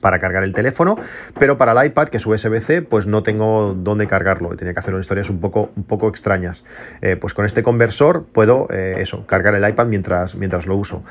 para 0.00 0.18
cargar 0.18 0.44
el 0.44 0.52
teléfono, 0.52 0.96
pero 1.38 1.58
para 1.58 1.72
el 1.72 1.86
iPad, 1.86 2.08
que 2.08 2.16
es 2.16 2.26
USB-C, 2.26 2.82
pues 2.82 3.06
no 3.06 3.22
tengo 3.22 3.74
dónde 3.74 4.06
cargarlo. 4.06 4.56
Tenía 4.56 4.72
que 4.72 4.80
hacer 4.80 4.94
unas 4.94 5.04
historias 5.04 5.30
un 5.30 5.40
poco, 5.40 5.70
un 5.76 5.84
poco 5.84 6.08
extrañas. 6.08 6.64
Eh, 7.02 7.16
pues 7.16 7.34
con 7.34 7.44
este 7.44 7.62
conversor 7.62 8.24
puedo, 8.24 8.66
eh, 8.70 8.96
eso, 8.98 9.26
cargar 9.26 9.54
el 9.54 9.68
iPad 9.68 9.86
mientras, 9.86 10.34
mientras 10.34 10.66
lo 10.66 10.76
uso. 10.76 11.02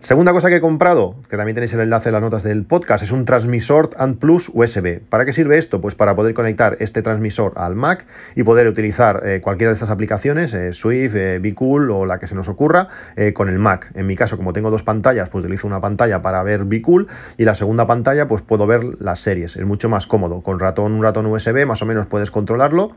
Segunda 0.00 0.32
cosa 0.32 0.48
que 0.48 0.56
he 0.56 0.60
comprado, 0.60 1.16
que 1.28 1.36
también 1.36 1.54
tenéis 1.54 1.72
el 1.72 1.80
enlace 1.80 2.10
en 2.10 2.14
las 2.14 2.22
notas 2.22 2.42
del 2.42 2.64
podcast, 2.64 3.02
es 3.02 3.10
un 3.10 3.24
transmisor 3.24 3.90
ANT 3.98 4.18
Plus 4.18 4.50
USB. 4.52 5.00
¿Para 5.00 5.24
qué 5.24 5.32
sirve 5.32 5.58
esto? 5.58 5.80
Pues 5.80 5.94
para 5.94 6.14
poder 6.14 6.34
conectar 6.34 6.76
este 6.80 7.02
transmisor 7.02 7.52
al 7.56 7.74
Mac 7.74 8.06
y 8.34 8.42
poder 8.42 8.66
utilizar 8.66 9.22
eh, 9.24 9.40
cualquiera 9.42 9.70
de 9.70 9.74
estas 9.74 9.90
aplicaciones, 9.90 10.54
Swift, 10.76 11.14
Be 11.14 11.54
Cool 11.54 11.90
o 11.90 12.06
la 12.06 12.18
que 12.18 12.26
se 12.26 12.34
nos 12.34 12.48
ocurra, 12.48 12.88
con 13.32 13.48
el 13.48 13.58
Mac. 13.58 13.90
En 13.94 14.06
mi 14.06 14.16
caso, 14.16 14.36
como 14.36 14.52
tengo 14.52 14.70
dos 14.70 14.82
pantallas, 14.82 15.28
pues 15.28 15.44
utilizo 15.44 15.66
una 15.66 15.80
pantalla 15.80 16.22
para 16.22 16.42
ver 16.42 16.64
Be 16.64 16.82
Cool 16.82 17.06
y 17.36 17.44
la 17.44 17.54
segunda 17.54 17.86
pantalla, 17.86 18.28
pues 18.28 18.33
pues 18.34 18.42
puedo 18.42 18.66
ver 18.66 19.00
las 19.00 19.20
series. 19.20 19.54
Es 19.54 19.64
mucho 19.64 19.88
más 19.88 20.08
cómodo. 20.08 20.40
Con 20.40 20.58
ratón, 20.58 20.90
un 20.90 21.04
ratón 21.04 21.26
USB, 21.26 21.66
más 21.66 21.82
o 21.82 21.86
menos 21.86 22.06
puedes 22.06 22.32
controlarlo 22.32 22.96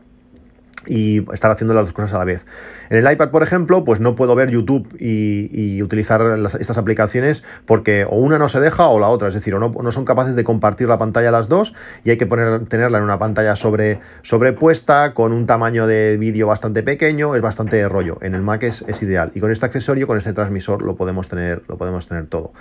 y 0.88 1.24
estar 1.32 1.50
haciendo 1.50 1.74
las 1.74 1.84
dos 1.84 1.92
cosas 1.92 2.14
a 2.14 2.18
la 2.18 2.24
vez. 2.24 2.44
En 2.90 2.96
el 2.98 3.12
iPad, 3.12 3.30
por 3.30 3.42
ejemplo, 3.42 3.84
pues 3.84 4.00
no 4.00 4.14
puedo 4.14 4.34
ver 4.34 4.50
YouTube 4.50 4.96
y, 4.98 5.82
utilizar 5.82 6.20
estas 6.58 6.78
aplicaciones 6.78 7.42
porque 7.64 8.04
o 8.04 8.16
una 8.16 8.38
no 8.38 8.48
se 8.48 8.60
deja 8.60 8.88
o 8.88 8.98
la 8.98 9.08
otra, 9.08 9.28
es 9.28 9.34
decir, 9.34 9.54
o 9.54 9.60
no, 9.60 9.92
son 9.92 10.04
capaces 10.04 10.34
de 10.34 10.44
compartir 10.44 10.88
la 10.88 10.98
pantalla 10.98 11.30
las 11.30 11.48
dos 11.48 11.74
y 12.04 12.10
hay 12.10 12.16
que 12.16 12.26
poner, 12.26 12.66
tenerla 12.66 12.98
en 12.98 13.04
una 13.04 13.18
pantalla 13.18 13.56
sobre, 13.56 14.00
sobrepuesta 14.22 15.14
con 15.14 15.32
un 15.32 15.46
tamaño 15.46 15.86
de 15.86 16.16
vídeo 16.16 16.46
bastante 16.46 16.82
pequeño, 16.82 17.34
es 17.34 17.42
bastante 17.42 17.88
rollo. 17.88 18.18
En 18.22 18.34
el 18.34 18.42
Mac 18.42 18.62
es, 18.62 18.84
ideal 19.02 19.30
y 19.34 19.40
con 19.40 19.52
este 19.52 19.66
accesorio, 19.66 20.06
con 20.06 20.18
este 20.18 20.32
transmisor 20.32 20.82
lo 20.82 20.96
podemos 20.96 21.28
tener, 21.28 21.62
lo 21.68 21.76
podemos 21.76 22.08
tener 22.08 22.26
todo. 22.26 22.52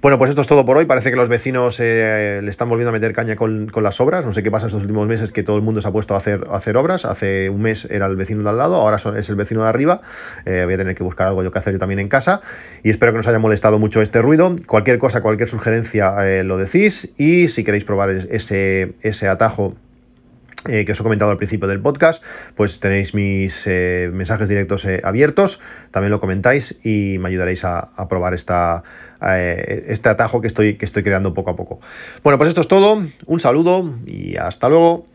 Bueno, 0.00 0.18
pues 0.18 0.30
esto 0.30 0.42
es 0.42 0.46
todo 0.46 0.64
por 0.64 0.76
hoy. 0.76 0.86
Parece 0.86 1.10
que 1.10 1.16
los 1.16 1.28
vecinos 1.28 1.78
eh, 1.80 2.40
le 2.42 2.50
están 2.50 2.68
volviendo 2.68 2.90
a 2.90 2.92
meter 2.92 3.12
caña 3.12 3.36
con, 3.36 3.70
las 3.82 4.00
obras. 4.00 4.24
No 4.24 4.32
sé 4.32 4.42
qué 4.42 4.50
pasa 4.50 4.66
estos 4.66 4.82
últimos 4.82 5.06
meses 5.06 5.32
que 5.32 5.42
todo 5.42 5.56
el 5.56 5.62
mundo 5.62 5.80
se 5.80 5.88
ha 5.88 5.92
puesto 5.92 6.14
a 6.14 6.18
hacer, 6.18 6.46
a 6.50 6.56
hacer 6.56 6.76
obras. 6.76 7.04
Hace 7.04 7.50
un 7.50 7.63
mes 7.64 7.86
era 7.90 8.06
el 8.06 8.14
vecino 8.14 8.44
de 8.44 8.50
al 8.50 8.58
lado, 8.58 8.76
ahora 8.76 8.98
es 9.16 9.28
el 9.28 9.34
vecino 9.34 9.62
de 9.62 9.68
arriba. 9.68 10.02
Eh, 10.44 10.62
voy 10.64 10.74
a 10.74 10.76
tener 10.76 10.94
que 10.94 11.02
buscar 11.02 11.26
algo 11.26 11.42
yo 11.42 11.50
que 11.50 11.58
hacer 11.58 11.72
yo 11.72 11.78
también 11.78 11.98
en 11.98 12.08
casa. 12.08 12.42
Y 12.82 12.90
espero 12.90 13.12
que 13.12 13.16
no 13.16 13.20
os 13.20 13.26
haya 13.26 13.38
molestado 13.38 13.78
mucho 13.78 14.02
este 14.02 14.22
ruido. 14.22 14.54
Cualquier 14.66 14.98
cosa, 14.98 15.20
cualquier 15.20 15.48
sugerencia 15.48 16.14
eh, 16.26 16.44
lo 16.44 16.58
decís. 16.58 17.12
Y 17.16 17.48
si 17.48 17.64
queréis 17.64 17.84
probar 17.84 18.10
ese, 18.10 18.94
ese 19.02 19.28
atajo 19.28 19.74
eh, 20.68 20.84
que 20.84 20.92
os 20.92 21.00
he 21.00 21.02
comentado 21.02 21.30
al 21.30 21.36
principio 21.36 21.68
del 21.68 21.80
podcast, 21.80 22.22
pues 22.54 22.80
tenéis 22.80 23.14
mis 23.14 23.66
eh, 23.66 24.10
mensajes 24.12 24.48
directos 24.48 24.86
abiertos, 25.02 25.60
también 25.90 26.10
lo 26.10 26.20
comentáis 26.20 26.76
y 26.82 27.16
me 27.18 27.28
ayudaréis 27.28 27.64
a, 27.64 27.90
probar 28.08 28.32
esta, 28.32 28.82
este 29.20 30.08
atajo 30.08 30.40
que 30.40 30.46
estoy, 30.46 30.76
que 30.76 30.86
estoy 30.86 31.02
creando 31.02 31.34
poco 31.34 31.50
a 31.50 31.56
poco. 31.56 31.80
Bueno, 32.22 32.38
pues 32.38 32.48
esto 32.48 32.62
es 32.62 32.68
todo, 32.68 33.02
un 33.26 33.40
saludo 33.40 33.94
y 34.06 34.36
hasta 34.36 34.68
luego. 34.68 35.06